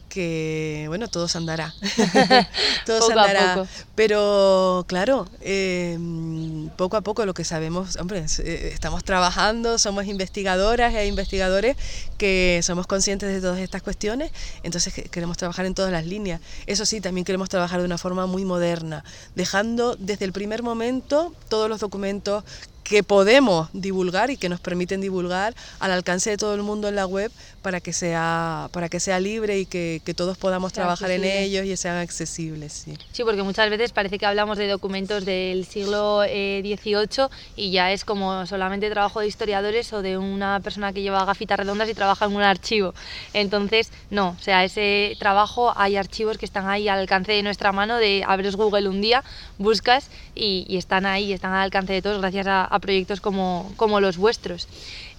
Que 0.09 0.85
bueno, 0.87 1.07
todo 1.07 1.27
se 1.27 1.37
andará. 1.37 1.73
todo 2.85 3.01
se 3.01 3.13
andará. 3.13 3.65
Pero 3.95 4.83
claro, 4.87 5.27
em, 5.41 6.69
poco 6.69 6.97
a 6.97 7.01
poco 7.01 7.25
lo 7.25 7.33
que 7.33 7.43
sabemos, 7.43 7.95
hombre, 7.97 8.25
eh, 8.39 8.71
estamos 8.73 9.03
trabajando, 9.03 9.77
somos 9.77 10.07
investigadoras 10.07 10.93
e 10.95 11.05
investigadores 11.05 11.77
que 12.17 12.59
somos 12.63 12.87
conscientes 12.87 13.31
de 13.31 13.39
todas 13.39 13.59
estas 13.59 13.81
cuestiones, 13.81 14.31
entonces 14.63 14.93
queremos 15.11 15.37
trabajar 15.37 15.65
en 15.65 15.75
todas 15.75 15.91
las 15.91 16.05
líneas. 16.05 16.41
Eso 16.65 16.85
sí, 16.85 16.99
también 16.99 17.23
queremos 17.23 17.47
trabajar 17.47 17.79
de 17.79 17.85
una 17.85 17.97
forma 17.97 18.25
muy 18.25 18.43
moderna, 18.43 19.03
dejando 19.35 19.95
desde 19.95 20.25
el 20.25 20.33
primer 20.33 20.63
momento 20.63 21.33
todos 21.47 21.69
los 21.69 21.79
documentos 21.79 22.43
que 22.89 23.03
podemos 23.03 23.69
divulgar 23.71 24.31
y 24.31 24.37
que 24.37 24.49
nos 24.49 24.59
permiten 24.59 24.99
divulgar 24.99 25.53
al 25.79 25.91
alcance 25.91 26.31
de 26.31 26.37
todo 26.37 26.55
el 26.55 26.63
mundo 26.63 26.87
en 26.87 26.95
la 26.95 27.05
web 27.05 27.31
para 27.61 27.79
que 27.81 27.93
sea, 27.93 28.69
para 28.71 28.89
que 28.89 28.99
sea 28.99 29.19
libre 29.19 29.59
y 29.59 29.65
que, 29.65 30.01
que 30.03 30.13
todos 30.13 30.37
podamos 30.37 30.73
trabajar 30.73 31.11
en 31.11 31.23
ellos 31.23 31.65
y 31.65 31.75
sean 31.77 31.97
accesibles. 31.97 32.73
Sí. 32.73 32.97
sí, 33.11 33.23
porque 33.23 33.43
muchas 33.43 33.69
veces 33.69 33.91
parece 33.91 34.17
que 34.17 34.25
hablamos 34.25 34.57
de 34.57 34.67
documentos 34.67 35.25
del 35.25 35.65
siglo 35.65 36.21
XVIII 36.21 37.23
eh, 37.23 37.29
y 37.55 37.71
ya 37.71 37.91
es 37.91 38.05
como 38.05 38.45
solamente 38.45 38.89
trabajo 38.89 39.19
de 39.19 39.27
historiadores 39.27 39.91
o 39.93 40.01
de 40.01 40.17
una 40.17 40.59
persona 40.61 40.93
que 40.93 41.01
lleva 41.01 41.25
gafitas 41.25 41.59
redondas 41.59 41.89
y 41.89 41.93
trabaja 41.93 42.25
en 42.25 42.35
un 42.35 42.41
archivo. 42.41 42.93
Entonces, 43.33 43.91
no, 44.09 44.35
o 44.39 44.41
sea, 44.41 44.63
ese 44.63 45.15
trabajo 45.19 45.73
hay 45.75 45.95
archivos 45.97 46.37
que 46.37 46.45
están 46.45 46.67
ahí 46.67 46.87
al 46.87 46.99
alcance 46.99 47.31
de 47.31 47.43
nuestra 47.43 47.71
mano, 47.71 47.97
de 47.97 48.23
abres 48.25 48.55
Google 48.55 48.89
un 48.89 49.01
día, 49.01 49.23
buscas 49.57 50.09
y, 50.35 50.65
están 50.77 51.05
ahí, 51.05 51.33
están 51.33 51.51
al 51.53 51.63
alcance 51.63 51.93
de 51.93 52.01
todos 52.01 52.19
gracias 52.19 52.47
a 52.47 52.79
proyectos 52.79 53.21
como, 53.21 53.71
como 53.75 53.99
los 53.99 54.17
vuestros. 54.17 54.67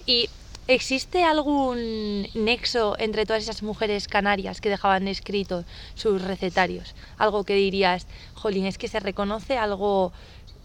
Y 0.05 0.29
¿Existe 0.73 1.25
algún 1.25 2.29
nexo 2.33 2.95
entre 2.97 3.25
todas 3.25 3.43
esas 3.43 3.61
mujeres 3.61 4.07
canarias 4.07 4.61
que 4.61 4.69
dejaban 4.69 5.09
escritos 5.09 5.65
sus 5.95 6.21
recetarios? 6.21 6.95
Algo 7.17 7.43
que 7.43 7.55
dirías, 7.55 8.07
jolín, 8.35 8.65
es 8.65 8.77
que 8.77 8.87
se 8.87 9.01
reconoce 9.01 9.57
algo 9.57 10.13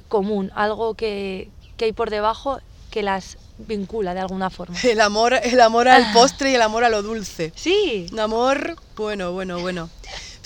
común, 0.07 0.53
algo 0.55 0.95
que, 0.95 1.49
que 1.77 1.87
hay 1.87 1.93
por 1.93 2.11
debajo 2.11 2.61
que 2.93 3.03
las 3.03 3.37
vincula 3.59 4.15
de 4.15 4.21
alguna 4.21 4.49
forma. 4.49 4.79
El 4.85 5.01
amor, 5.01 5.35
el 5.43 5.61
amor 5.61 5.89
al 5.89 6.13
postre 6.15 6.53
y 6.53 6.55
el 6.55 6.63
amor 6.63 6.85
a 6.85 6.89
lo 6.89 7.03
dulce. 7.03 7.53
Sí. 7.57 8.07
Un 8.13 8.21
amor, 8.21 8.77
bueno, 8.95 9.33
bueno, 9.33 9.59
bueno. 9.59 9.91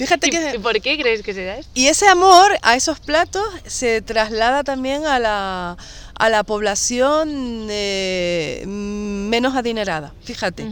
Fíjate 0.01 0.31
que... 0.31 0.59
¿Por 0.61 0.81
qué 0.81 0.99
crees 0.99 1.23
que 1.23 1.35
se 1.35 1.45
da 1.45 1.59
esto? 1.59 1.71
Y 1.75 1.89
ese 1.89 2.09
amor 2.09 2.51
a 2.63 2.75
esos 2.75 3.01
platos 3.01 3.45
se 3.67 4.01
traslada 4.01 4.65
también 4.65 5.05
a 5.05 5.19
la, 5.19 5.77
a 6.15 6.29
la 6.31 6.43
población 6.43 7.67
eh, 7.69 8.65
menos 8.67 9.55
adinerada, 9.57 10.15
fíjate. 10.25 10.67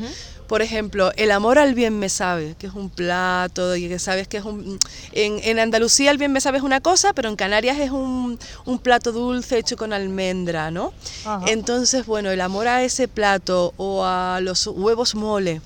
Por 0.46 0.62
ejemplo, 0.62 1.12
el 1.16 1.30
amor 1.30 1.58
al 1.58 1.74
bien 1.74 1.98
me 1.98 2.08
sabe, 2.08 2.56
que 2.58 2.68
es 2.68 2.72
un 2.72 2.88
plato 2.88 3.76
y 3.76 3.86
que 3.86 3.98
sabes 3.98 4.28
que 4.28 4.38
es 4.38 4.44
un... 4.46 4.78
En, 5.12 5.58
Andalucía 5.58 6.10
el 6.10 6.16
bien 6.16 6.32
me 6.32 6.40
sabe 6.40 6.56
es 6.56 6.64
una 6.64 6.80
cosa, 6.80 7.12
pero 7.12 7.28
en 7.28 7.36
Canarias 7.36 7.78
es 7.80 7.90
un, 7.90 8.38
plato 8.82 9.12
dulce 9.12 9.58
hecho 9.58 9.76
con 9.76 9.92
almendra, 9.92 10.70
¿no? 10.70 10.94
Entonces, 11.48 12.06
bueno, 12.06 12.30
el 12.30 12.40
amor 12.40 12.66
a 12.66 12.82
ese 12.82 13.08
plato 13.08 13.74
o 13.76 14.06
a 14.06 14.40
los 14.40 14.66
huevos 14.68 15.14
mole, 15.14 15.60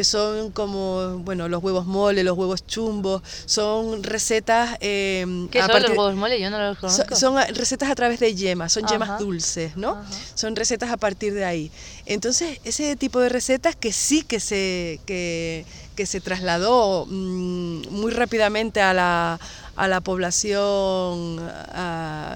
que 0.00 0.04
son 0.04 0.50
como, 0.50 1.18
bueno, 1.18 1.46
los 1.50 1.62
huevos 1.62 1.84
mole, 1.84 2.24
los 2.24 2.34
huevos 2.34 2.66
chumbos, 2.66 3.20
son 3.44 4.02
recetas... 4.02 4.78
Eh, 4.80 5.46
¿Qué 5.50 5.60
son 5.60 5.82
los 5.82 5.90
huevos 5.90 6.14
mole? 6.14 6.40
Yo 6.40 6.48
no 6.48 6.58
los 6.58 6.78
conozco. 6.78 7.14
Son, 7.14 7.36
recetas 7.54 7.90
a 7.90 7.94
través 7.94 8.18
de 8.18 8.34
yemas, 8.34 8.72
son 8.72 8.86
yemas 8.86 9.18
dulces, 9.18 9.76
¿no? 9.76 10.02
Son 10.34 10.56
recetas 10.56 10.90
a 10.90 10.96
partir 10.96 11.34
de 11.34 11.44
ahí. 11.44 11.70
Entonces, 12.06 12.60
ese 12.64 12.96
tipo 12.96 13.20
de 13.20 13.28
recetas 13.28 13.76
que 13.76 13.92
sí 13.92 14.22
que 14.22 14.40
se, 14.40 15.00
que, 15.04 15.66
que 15.96 16.06
se 16.06 16.22
trasladó 16.22 17.04
mm, 17.04 17.90
muy 17.90 18.10
rápidamente 18.10 18.80
a 18.80 18.94
la 18.94 19.38
a 19.80 19.88
la 19.88 20.02
población 20.02 21.40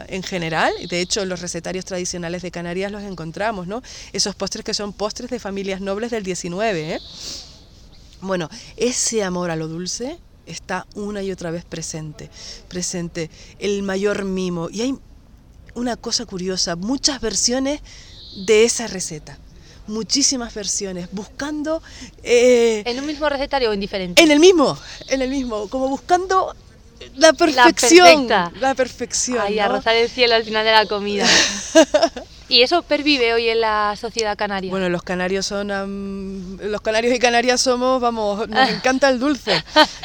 en 0.09 0.23
general. 0.23 0.73
De 0.89 1.01
hecho, 1.01 1.21
en 1.21 1.29
los 1.29 1.43
recetarios 1.43 1.85
tradicionales 1.85 2.41
de 2.41 2.51
Canarias 2.51 2.91
los 2.91 3.03
encontramos, 3.03 3.67
¿no? 3.67 3.83
Esos 4.15 4.35
postres 4.35 4.65
que 4.65 4.73
son 4.73 4.95
postres 4.95 5.29
de 5.29 5.39
familias 5.39 5.83
nobles 5.83 6.11
del 6.11 6.23
19. 6.23 6.95
¿eh? 6.95 7.01
Bueno, 8.25 8.49
ese 8.77 9.23
amor 9.23 9.51
a 9.51 9.57
lo 9.57 9.69
dulce 9.69 10.19
está 10.47 10.87
una 10.95 11.23
y 11.23 11.31
otra 11.31 11.51
vez 11.51 11.65
presente, 11.65 12.31
presente, 12.69 13.31
el 13.59 13.83
mayor 13.83 14.25
mimo. 14.25 14.69
Y 14.71 14.83
hay 14.83 14.95
una 15.75 15.97
cosa 15.97 16.25
curiosa, 16.25 16.77
muchas 16.77 17.21
versiones 17.21 17.81
de 18.47 18.65
esa 18.65 18.87
receta. 18.87 19.39
Muchísimas 19.87 20.55
versiones, 20.55 21.09
buscando... 21.13 21.83
Eh, 22.23 22.83
¿En 22.87 22.99
un 22.99 23.07
mismo 23.07 23.29
recetario 23.29 23.69
o 23.69 23.73
en 23.75 23.81
diferente? 23.81 24.23
En 24.23 24.31
el 24.31 24.41
mismo, 24.41 24.79
en 25.09 25.21
el 25.21 25.29
mismo, 25.29 25.69
como 25.69 25.89
buscando 25.89 26.57
la 27.17 27.35
perfección. 27.35 28.27
La, 28.29 28.75
perfección. 28.75 29.41
Ay, 29.41 29.59
a 29.59 29.69
rozar 29.69 29.95
el 29.97 30.09
cielo 30.09 30.35
al 30.35 30.45
final 30.45 30.65
de 30.65 30.73
la 30.73 30.87
comida. 30.87 31.27
¿Y 32.49 32.63
eso 32.63 32.83
pervive 32.83 33.33
hoy 33.33 33.49
en 33.49 33.61
la 33.61 33.97
sociedad 33.99 34.37
canaria? 34.37 34.71
Bueno, 34.71 34.89
los 34.89 35.03
canarios 35.03 35.47
son. 35.47 35.69
los 36.61 36.81
canarios 36.83 37.15
y 37.15 37.19
canarias 37.19 37.61
somos, 37.61 38.01
vamos, 38.01 38.49
nos 38.49 38.69
encanta 38.71 39.09
el 39.09 39.19
dulce. 39.19 39.63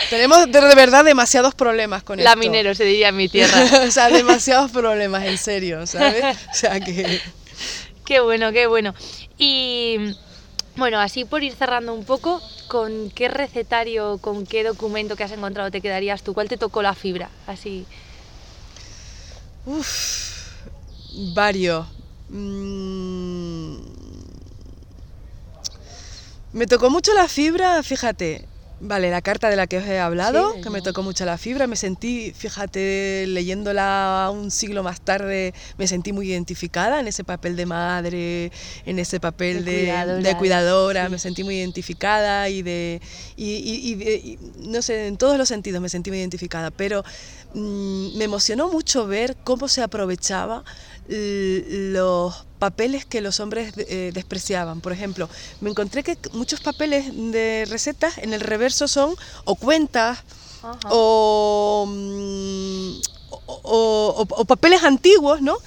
Tenemos 0.10 0.50
de, 0.50 0.62
verdad 0.76 1.04
demasiados 1.04 1.54
problemas 1.54 2.04
con 2.04 2.18
la 2.18 2.32
esto. 2.32 2.40
minero, 2.40 2.74
se 2.74 2.86
diría 2.86 3.10
en 3.10 3.18
mi 3.18 3.28
tierra. 3.28 3.84
o 3.88 3.92
sea, 3.92 4.10
demasiados 4.10 4.72
problemas, 4.72 5.26
en 5.26 5.38
serio, 5.38 5.86
¿sabes? 5.86 6.38
O 6.52 6.54
sea 6.54 6.80
que. 6.80 7.20
Qué 8.06 8.22
bueno, 8.22 8.52
qué 8.52 8.66
bueno. 8.66 8.96
Y. 9.38 10.16
Bueno, 10.76 11.00
así 11.00 11.26
por 11.26 11.44
ir 11.44 11.54
cerrando 11.54 11.94
un 11.94 12.06
poco, 12.06 12.42
¿con 12.70 13.12
qué 13.12 13.28
recetario, 13.28 14.18
con 14.20 14.46
qué 14.48 14.64
documento 14.64 15.16
que 15.16 15.24
has 15.26 15.32
encontrado 15.32 15.70
te 15.70 15.82
quedarías 15.82 16.24
tú? 16.24 16.34
¿Cuál 16.34 16.48
te 16.48 16.58
tocó 16.58 16.82
la 16.82 16.96
fibra? 16.96 17.30
Así. 17.46 17.86
Uf, 19.66 20.48
varios. 21.36 21.86
Mm. 22.30 23.78
Me 26.54 26.66
tocó 26.66 26.90
mucho 26.90 27.14
la 27.14 27.28
fibra, 27.28 27.84
fíjate, 27.84 28.48
Vale, 28.82 29.12
la 29.12 29.22
carta 29.22 29.50
de 29.50 29.58
la 29.58 29.68
que 29.68 29.78
os 29.78 29.86
he 29.86 30.00
hablado, 30.00 30.56
que 30.62 30.70
me 30.70 30.82
tocó 30.82 31.04
mucho 31.04 31.26
la 31.26 31.38
fibra, 31.38 31.68
me 31.68 31.76
sentí, 31.76 32.32
fíjate, 32.32 33.26
leyéndola 33.28 34.30
un 34.32 34.52
siglo 34.52 34.84
más 34.84 35.02
tarde, 35.02 35.54
me 35.78 35.86
sentí 35.86 36.14
muy 36.14 36.30
identificada 36.30 37.02
en 37.02 37.08
ese 37.08 37.26
papel 37.26 37.58
de 37.58 37.66
madre, 37.66 38.52
en 38.86 39.00
ese 39.00 39.20
papel 39.20 39.66
de, 39.66 40.36
cuidadora, 40.38 41.10
me 41.10 41.20
sentí 41.20 41.44
muy 41.44 41.58
identificada 41.58 42.48
y 42.48 42.62
de, 42.62 43.02
y, 43.36 44.38
no 44.60 44.82
sé, 44.82 45.08
en 45.08 45.18
todos 45.18 45.38
los 45.38 45.50
sentidos 45.50 45.82
me 45.82 45.90
sentí 45.90 46.10
muy 46.10 46.20
identificada, 46.20 46.72
pero 46.72 47.04
mm, 47.54 48.18
me 48.18 48.24
emocionó 48.24 48.70
mucho 48.70 49.08
ver 49.08 49.36
cómo 49.44 49.68
se 49.68 49.82
aprovechaba 49.82 50.64
los 51.10 52.46
papeles 52.60 53.06
que 53.06 53.22
los 53.22 53.40
hombres 53.40 53.74
eh, 53.78 54.12
despreciaban. 54.14 54.82
Por 54.82 54.92
ejemplo, 54.92 55.28
me 55.62 55.70
encontré 55.70 56.04
que 56.04 56.18
muchos 56.34 56.62
papeles 56.62 57.12
de 57.14 57.66
recetas 57.68 58.20
en 58.20 58.34
el 58.34 58.42
reverso 58.42 58.88
son 58.88 59.16
o 59.46 59.56
cuentas 59.56 60.20
mm, 60.84 60.90
o, 63.48 64.28
o, 64.30 64.46
papeles 64.46 64.84
antiguos, 64.84 65.42
¿no? 65.42 65.58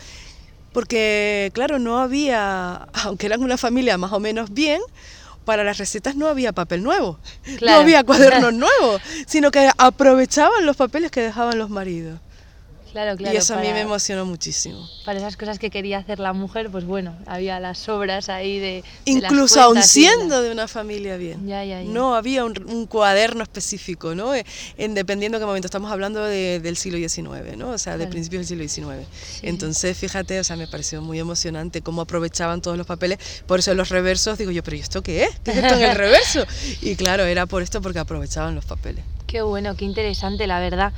porque 0.72 1.50
claro, 1.52 1.78
no 1.78 1.98
había, 1.98 2.88
aunque 3.04 3.26
eran 3.26 3.42
una 3.42 3.56
familia 3.56 3.98
más 3.98 4.12
o 4.12 4.20
menos 4.20 4.52
bien, 4.52 4.80
para 5.44 5.64
las 5.64 5.78
recetas 5.78 6.14
no 6.14 6.28
había 6.28 6.52
papel 6.52 6.84
nuevo, 6.84 7.18
no 7.60 7.72
había 7.72 8.04
cuadernos 8.04 8.52
nuevos, 8.54 9.02
sino 9.26 9.50
que 9.50 9.70
aprovechaban 9.76 10.64
los 10.66 10.76
papeles 10.76 11.10
que 11.10 11.20
dejaban 11.20 11.58
los 11.58 11.68
maridos. 11.68 12.20
Claro, 12.92 13.16
claro. 13.16 13.34
Y 13.34 13.38
eso 13.38 13.54
a 13.54 13.58
mí 13.58 13.68
me 13.68 13.80
emocionó 13.80 14.26
muchísimo. 14.26 14.86
Para 15.06 15.18
esas 15.18 15.38
cosas 15.38 15.58
que 15.58 15.70
quería 15.70 15.98
hacer 15.98 16.18
la 16.18 16.34
mujer, 16.34 16.70
pues 16.70 16.84
bueno, 16.84 17.16
había 17.26 17.58
las 17.58 17.78
sobras 17.78 18.28
ahí 18.28 18.58
de. 18.58 18.84
Incluso 19.06 19.62
aún 19.62 19.82
siendo 19.82 20.42
de 20.42 20.52
una 20.52 20.68
familia 20.68 21.16
bien. 21.16 21.46
Ya, 21.46 21.64
ya, 21.64 21.82
No 21.82 22.14
había 22.14 22.44
un, 22.44 22.86
cuaderno 22.86 23.42
específico, 23.42 24.14
¿no? 24.14 24.34
Eh, 24.34 24.44
en, 24.76 24.94
dependiendo 24.94 25.38
de 25.38 25.42
qué 25.42 25.46
momento. 25.46 25.66
Estamos 25.66 25.90
hablando 25.90 26.22
del 26.22 26.76
siglo 26.76 26.98
XIX, 26.98 27.56
¿no? 27.56 27.70
O 27.70 27.78
sea, 27.78 27.96
de 27.96 28.06
principios 28.06 28.46
del 28.48 28.68
siglo 28.68 28.92
XIX. 28.92 29.08
Entonces, 29.42 29.96
fíjate, 29.96 30.38
o 30.38 30.44
sea, 30.44 30.56
me 30.56 30.66
pareció 30.66 31.00
muy 31.00 31.18
emocionante 31.18 31.80
cómo 31.80 32.02
aprovechaban 32.02 32.60
todos 32.60 32.76
los 32.76 32.86
papeles. 32.86 33.18
Por 33.46 33.60
eso 33.60 33.74
los 33.74 33.88
reversos, 33.88 34.36
digo 34.36 34.50
yo, 34.50 34.62
¿pero 34.62 34.76
¿y 34.76 34.80
esto 34.80 35.02
qué 35.02 35.24
es? 35.24 35.40
¿Qué 35.42 35.52
es 35.52 35.56
esto 35.56 35.74
en 35.74 35.82
el 35.82 35.96
reverso? 35.96 36.44
Y 36.82 36.96
claro, 36.96 37.24
era 37.24 37.46
por 37.46 37.62
esto 37.62 37.80
porque 37.80 37.98
aprovechaban 37.98 38.54
los 38.54 38.64
papeles. 38.64 39.04
Qué 39.26 39.40
bueno, 39.40 39.76
qué 39.76 39.84
interesante, 39.86 40.46
la 40.46 40.60
verdad. 40.60 40.92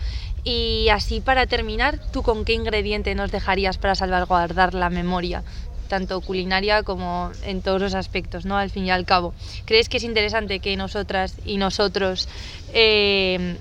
Y 0.44 0.88
así 0.90 1.20
para 1.20 1.46
terminar, 1.46 1.98
¿tú 2.12 2.22
con 2.22 2.44
qué 2.44 2.52
ingrediente 2.52 3.14
nos 3.14 3.32
dejarías 3.32 3.78
para 3.78 3.94
salvaguardar 3.94 4.74
la 4.74 4.90
memoria? 4.90 5.42
tanto 5.88 6.20
culinaria 6.22 6.82
como 6.82 7.30
en 7.44 7.62
todos 7.62 7.80
los 7.80 7.94
aspectos, 7.94 8.44
¿no? 8.46 8.56
Al 8.56 8.70
fin 8.70 8.86
y 8.86 8.90
al 8.90 9.04
cabo. 9.04 9.34
¿Crees 9.64 9.88
que 9.88 9.98
es 9.98 10.02
interesante 10.02 10.58
que 10.58 10.76
nosotras 10.76 11.36
y 11.44 11.56
nosotros 11.56 12.28
eh, 12.72 13.56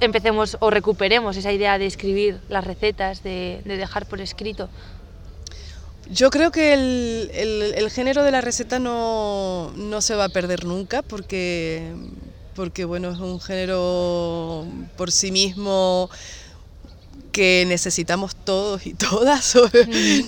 empecemos 0.00 0.56
o 0.60 0.70
recuperemos 0.70 1.36
esa 1.36 1.52
idea 1.52 1.78
de 1.78 1.86
escribir 1.86 2.40
las 2.48 2.64
recetas, 2.64 3.22
de, 3.22 3.60
dejar 3.64 4.06
por 4.06 4.20
escrito? 4.20 4.68
Yo 6.10 6.30
creo 6.30 6.50
que 6.50 6.74
el, 6.74 7.90
género 7.90 8.22
de 8.22 8.30
la 8.30 8.40
receta 8.40 8.78
no, 8.78 9.72
no, 9.76 10.00
se 10.00 10.14
va 10.14 10.24
a 10.24 10.28
perder 10.28 10.64
nunca 10.64 11.02
porque 11.02 11.94
porque 12.54 12.84
bueno, 12.84 13.10
es 13.10 13.18
un 13.18 13.40
género 13.40 14.66
por 14.96 15.12
sí 15.12 15.30
mismo 15.30 16.10
que 17.32 17.64
necesitamos 17.66 18.36
todos 18.36 18.86
y 18.86 18.94
todas, 18.94 19.54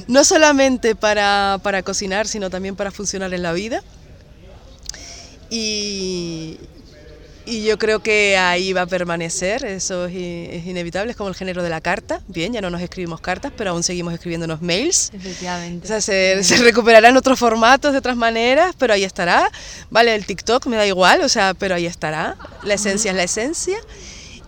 no 0.09 0.25
solamente 0.25 0.95
para, 0.97 1.61
cocinar, 1.85 2.27
sino 2.27 2.51
también 2.51 2.77
para 2.77 2.91
funcionar 2.91 3.33
en 3.33 3.43
la 3.43 3.53
vida. 3.53 3.83
Y, 5.49 6.59
y 7.47 7.63
yo 7.63 7.79
creo 7.79 8.01
que 8.01 8.37
ahí 8.37 8.73
va 8.73 8.83
a 8.83 8.87
permanecer, 8.87 9.65
eso 9.65 10.07
es, 10.07 10.67
inevitable, 10.67 11.13
es 11.13 11.17
como 11.17 11.29
el 11.29 11.37
género 11.37 11.63
de 11.63 11.71
la 11.71 11.81
carta. 11.81 12.21
Bien, 12.27 12.53
ya 12.53 12.61
no 12.61 12.71
nos 12.71 12.83
escribimos 12.83 13.21
cartas, 13.21 13.53
pero 13.57 13.71
aún 13.71 13.85
seguimos 13.85 14.13
escribiéndonos 14.13 14.61
mails. 14.61 15.13
Efectivamente. 15.15 15.85
O 15.85 15.89
sea, 15.89 16.01
se, 16.01 16.43
se 16.43 16.57
recuperarán 16.59 17.17
otros 17.17 17.39
formatos 17.39 17.93
de 17.93 17.99
otras 17.99 18.17
maneras, 18.17 18.75
pero 18.77 18.95
ahí 18.95 19.05
estará. 19.05 19.49
Vale, 19.91 20.15
el 20.15 20.27
TikTok 20.27 20.67
me 20.67 20.77
da 20.77 20.87
igual, 20.87 21.23
o 21.23 21.29
sea, 21.29 21.55
pero 21.55 21.77
ahí 21.77 21.87
estará. 21.87 22.37
La 22.65 22.75
esencia 22.75 23.13
es 23.13 23.17
la 23.17 23.23
esencia. 23.23 23.79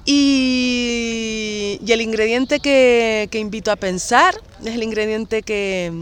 Y, 0.05 1.79
y 1.85 1.93
el 1.93 2.01
ingrediente 2.01 2.59
que, 2.61 3.29
que 3.31 3.39
invito 3.39 3.71
a 3.71 3.77
pensar 3.77 4.35
es 4.65 4.75
el 4.75 4.83
ingrediente 4.83 5.43
que 5.43 5.93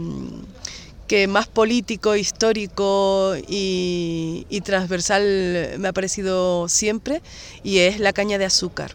que 1.07 1.27
más 1.27 1.47
político, 1.47 2.15
histórico 2.15 3.35
y, 3.47 4.45
transversal 4.63 5.75
me 5.79 5.87
ha 5.87 5.93
parecido 5.93 6.67
siempre, 6.67 7.21
y 7.63 7.79
es 7.79 7.99
la 7.99 8.11
caña 8.11 8.37
de 8.37 8.45
azúcar. 8.45 8.91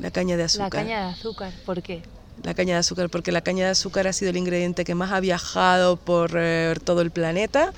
La 0.00 0.10
caña 0.10 0.36
de 0.36 0.44
azúcar. 0.44 0.72
La 0.72 0.82
caña 0.82 1.06
de 1.06 1.12
azúcar, 1.12 1.52
¿por 1.66 1.82
qué? 1.82 2.02
La 2.44 2.54
caña 2.54 2.74
de 2.74 2.80
azúcar, 2.80 3.10
porque 3.10 3.32
la 3.32 3.40
caña 3.42 3.64
de 3.64 3.72
azúcar 3.72 4.06
ha 4.06 4.12
sido 4.12 4.30
el 4.30 4.36
ingrediente 4.36 4.84
que 4.84 4.94
más 4.94 5.12
ha 5.12 5.20
viajado 5.20 5.96
por 5.96 6.32
eh, 6.36 6.74
todo 6.84 7.02
el 7.02 7.10
planeta. 7.10 7.72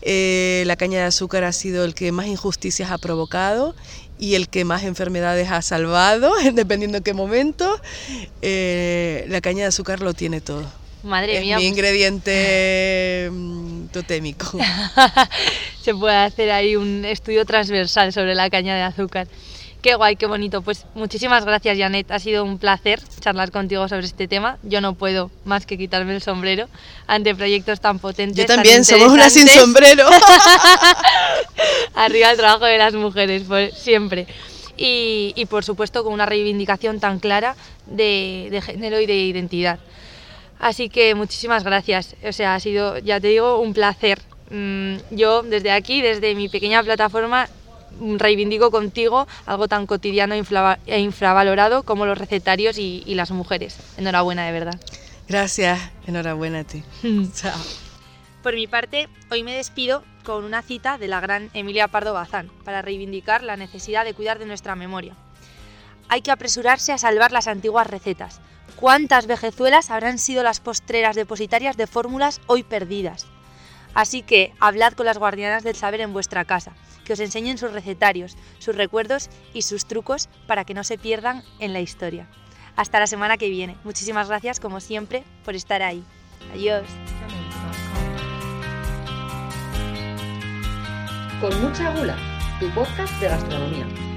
Eh, 0.00 0.64
la 0.66 0.76
caña 0.76 0.98
de 1.00 1.04
azúcar 1.04 1.44
ha 1.44 1.52
sido 1.52 1.84
el 1.84 1.94
que 1.94 2.10
más 2.10 2.26
injusticias 2.26 2.90
ha 2.90 2.98
provocado 2.98 3.74
y 4.18 4.34
el 4.34 4.48
que 4.48 4.64
más 4.64 4.84
enfermedades 4.84 5.50
ha 5.50 5.62
salvado, 5.62 6.32
dependiendo 6.54 6.98
de 6.98 7.02
qué 7.02 7.14
momento. 7.14 7.80
Eh, 8.40 9.24
la 9.28 9.40
caña 9.40 9.62
de 9.62 9.68
azúcar 9.68 10.00
lo 10.00 10.14
tiene 10.14 10.40
todo. 10.40 10.81
Madre 11.02 11.36
es 11.36 11.42
mía. 11.42 11.56
Mi 11.56 11.62
pues. 11.62 11.70
ingrediente 11.72 13.28
mm, 13.30 13.86
totémico. 13.86 14.58
Se 15.82 15.94
puede 15.94 16.16
hacer 16.16 16.50
ahí 16.50 16.76
un 16.76 17.04
estudio 17.04 17.44
transversal 17.44 18.12
sobre 18.12 18.34
la 18.34 18.48
caña 18.50 18.74
de 18.76 18.82
azúcar. 18.82 19.26
Qué 19.82 19.96
guay, 19.96 20.14
qué 20.14 20.26
bonito. 20.26 20.62
Pues 20.62 20.86
muchísimas 20.94 21.44
gracias, 21.44 21.76
Janet. 21.76 22.08
Ha 22.12 22.20
sido 22.20 22.44
un 22.44 22.58
placer 22.58 23.00
charlar 23.18 23.50
contigo 23.50 23.88
sobre 23.88 24.06
este 24.06 24.28
tema. 24.28 24.58
Yo 24.62 24.80
no 24.80 24.94
puedo 24.94 25.32
más 25.44 25.66
que 25.66 25.76
quitarme 25.76 26.14
el 26.14 26.22
sombrero 26.22 26.68
ante 27.08 27.34
proyectos 27.34 27.80
tan 27.80 27.98
potentes. 27.98 28.36
Yo 28.36 28.46
también, 28.46 28.84
somos 28.84 29.10
una 29.10 29.28
sin 29.28 29.48
sombrero. 29.48 30.08
Arriba 31.96 32.30
el 32.30 32.36
trabajo 32.36 32.64
de 32.64 32.78
las 32.78 32.94
mujeres, 32.94 33.42
pues, 33.48 33.76
siempre. 33.76 34.28
Y, 34.76 35.32
y, 35.34 35.46
por 35.46 35.64
supuesto 35.64 36.04
con 36.04 36.12
una 36.12 36.26
reivindicación 36.26 37.00
tan 37.00 37.18
clara 37.18 37.56
de, 37.86 38.48
de 38.52 38.62
género 38.62 39.00
y 39.00 39.06
de 39.06 39.16
identidad. 39.16 39.80
Así 40.62 40.88
que 40.88 41.16
muchísimas 41.16 41.64
gracias. 41.64 42.14
O 42.24 42.30
sea, 42.32 42.54
ha 42.54 42.60
sido, 42.60 42.96
ya 42.98 43.18
te 43.18 43.26
digo, 43.26 43.58
un 43.58 43.74
placer. 43.74 44.22
Mm, 44.48 44.94
yo 45.10 45.42
desde 45.42 45.72
aquí, 45.72 46.00
desde 46.00 46.36
mi 46.36 46.48
pequeña 46.48 46.80
plataforma, 46.84 47.48
mm, 47.98 48.18
reivindico 48.18 48.70
contigo 48.70 49.26
algo 49.44 49.66
tan 49.66 49.88
cotidiano 49.88 50.36
e 50.86 51.00
infravalorado 51.00 51.82
como 51.82 52.06
los 52.06 52.16
recetarios 52.16 52.78
y, 52.78 53.02
las 53.08 53.32
mujeres. 53.32 53.76
Enhorabuena, 53.96 54.46
de 54.46 54.52
verdad. 54.52 54.80
Gracias, 55.28 55.80
enhorabuena 56.06 56.60
a 56.60 56.64
ti. 56.64 56.84
Chao. 57.34 57.58
Por 58.44 58.54
mi 58.54 58.68
parte, 58.68 59.08
hoy 59.32 59.42
me 59.42 59.56
despido 59.56 60.04
con 60.22 60.44
una 60.44 60.62
cita 60.62 60.96
de 60.96 61.08
la 61.08 61.18
gran 61.18 61.50
Emilia 61.54 61.88
Pardo 61.88 62.12
Bazán 62.12 62.52
para 62.64 62.82
reivindicar 62.82 63.42
la 63.42 63.56
necesidad 63.56 64.04
de 64.04 64.14
cuidar 64.14 64.38
de 64.38 64.46
nuestra 64.46 64.76
memoria. 64.76 65.16
Hay 66.08 66.22
que 66.22 66.30
apresurarse 66.30 66.92
a 66.92 66.98
salvar 66.98 67.32
las 67.32 67.48
antiguas 67.48 67.88
recetas, 67.88 68.40
¿Cuántas 68.82 69.28
vejezuelas 69.28 69.92
habrán 69.92 70.18
sido 70.18 70.42
las 70.42 70.58
postreras 70.58 71.14
depositarias 71.14 71.76
de 71.76 71.86
fórmulas 71.86 72.40
hoy 72.48 72.64
perdidas? 72.64 73.26
Así 73.94 74.22
que 74.22 74.54
hablad 74.58 74.94
con 74.94 75.06
las 75.06 75.18
guardianas 75.18 75.62
del 75.62 75.76
saber 75.76 76.00
en 76.00 76.12
vuestra 76.12 76.44
casa, 76.44 76.72
que 77.04 77.12
os 77.12 77.20
enseñen 77.20 77.58
sus 77.58 77.70
recetarios, 77.70 78.36
sus 78.58 78.74
recuerdos 78.74 79.30
y 79.54 79.62
sus 79.62 79.86
trucos 79.86 80.28
para 80.48 80.64
que 80.64 80.74
no 80.74 80.82
se 80.82 80.98
pierdan 80.98 81.44
en 81.60 81.72
la 81.72 81.78
historia. 81.78 82.26
Hasta 82.74 82.98
la 82.98 83.06
semana 83.06 83.36
que 83.36 83.50
viene. 83.50 83.76
Muchísimas 83.84 84.26
gracias, 84.26 84.58
como 84.58 84.80
siempre, 84.80 85.22
por 85.44 85.54
estar 85.54 85.80
ahí. 85.80 86.02
Adiós. 86.52 86.82
Con 91.40 91.62
mucha 91.62 91.96
gula, 91.96 92.16
tu 92.58 92.68
podcast 92.70 93.14
de 93.20 93.28
gastronomía. 93.28 94.11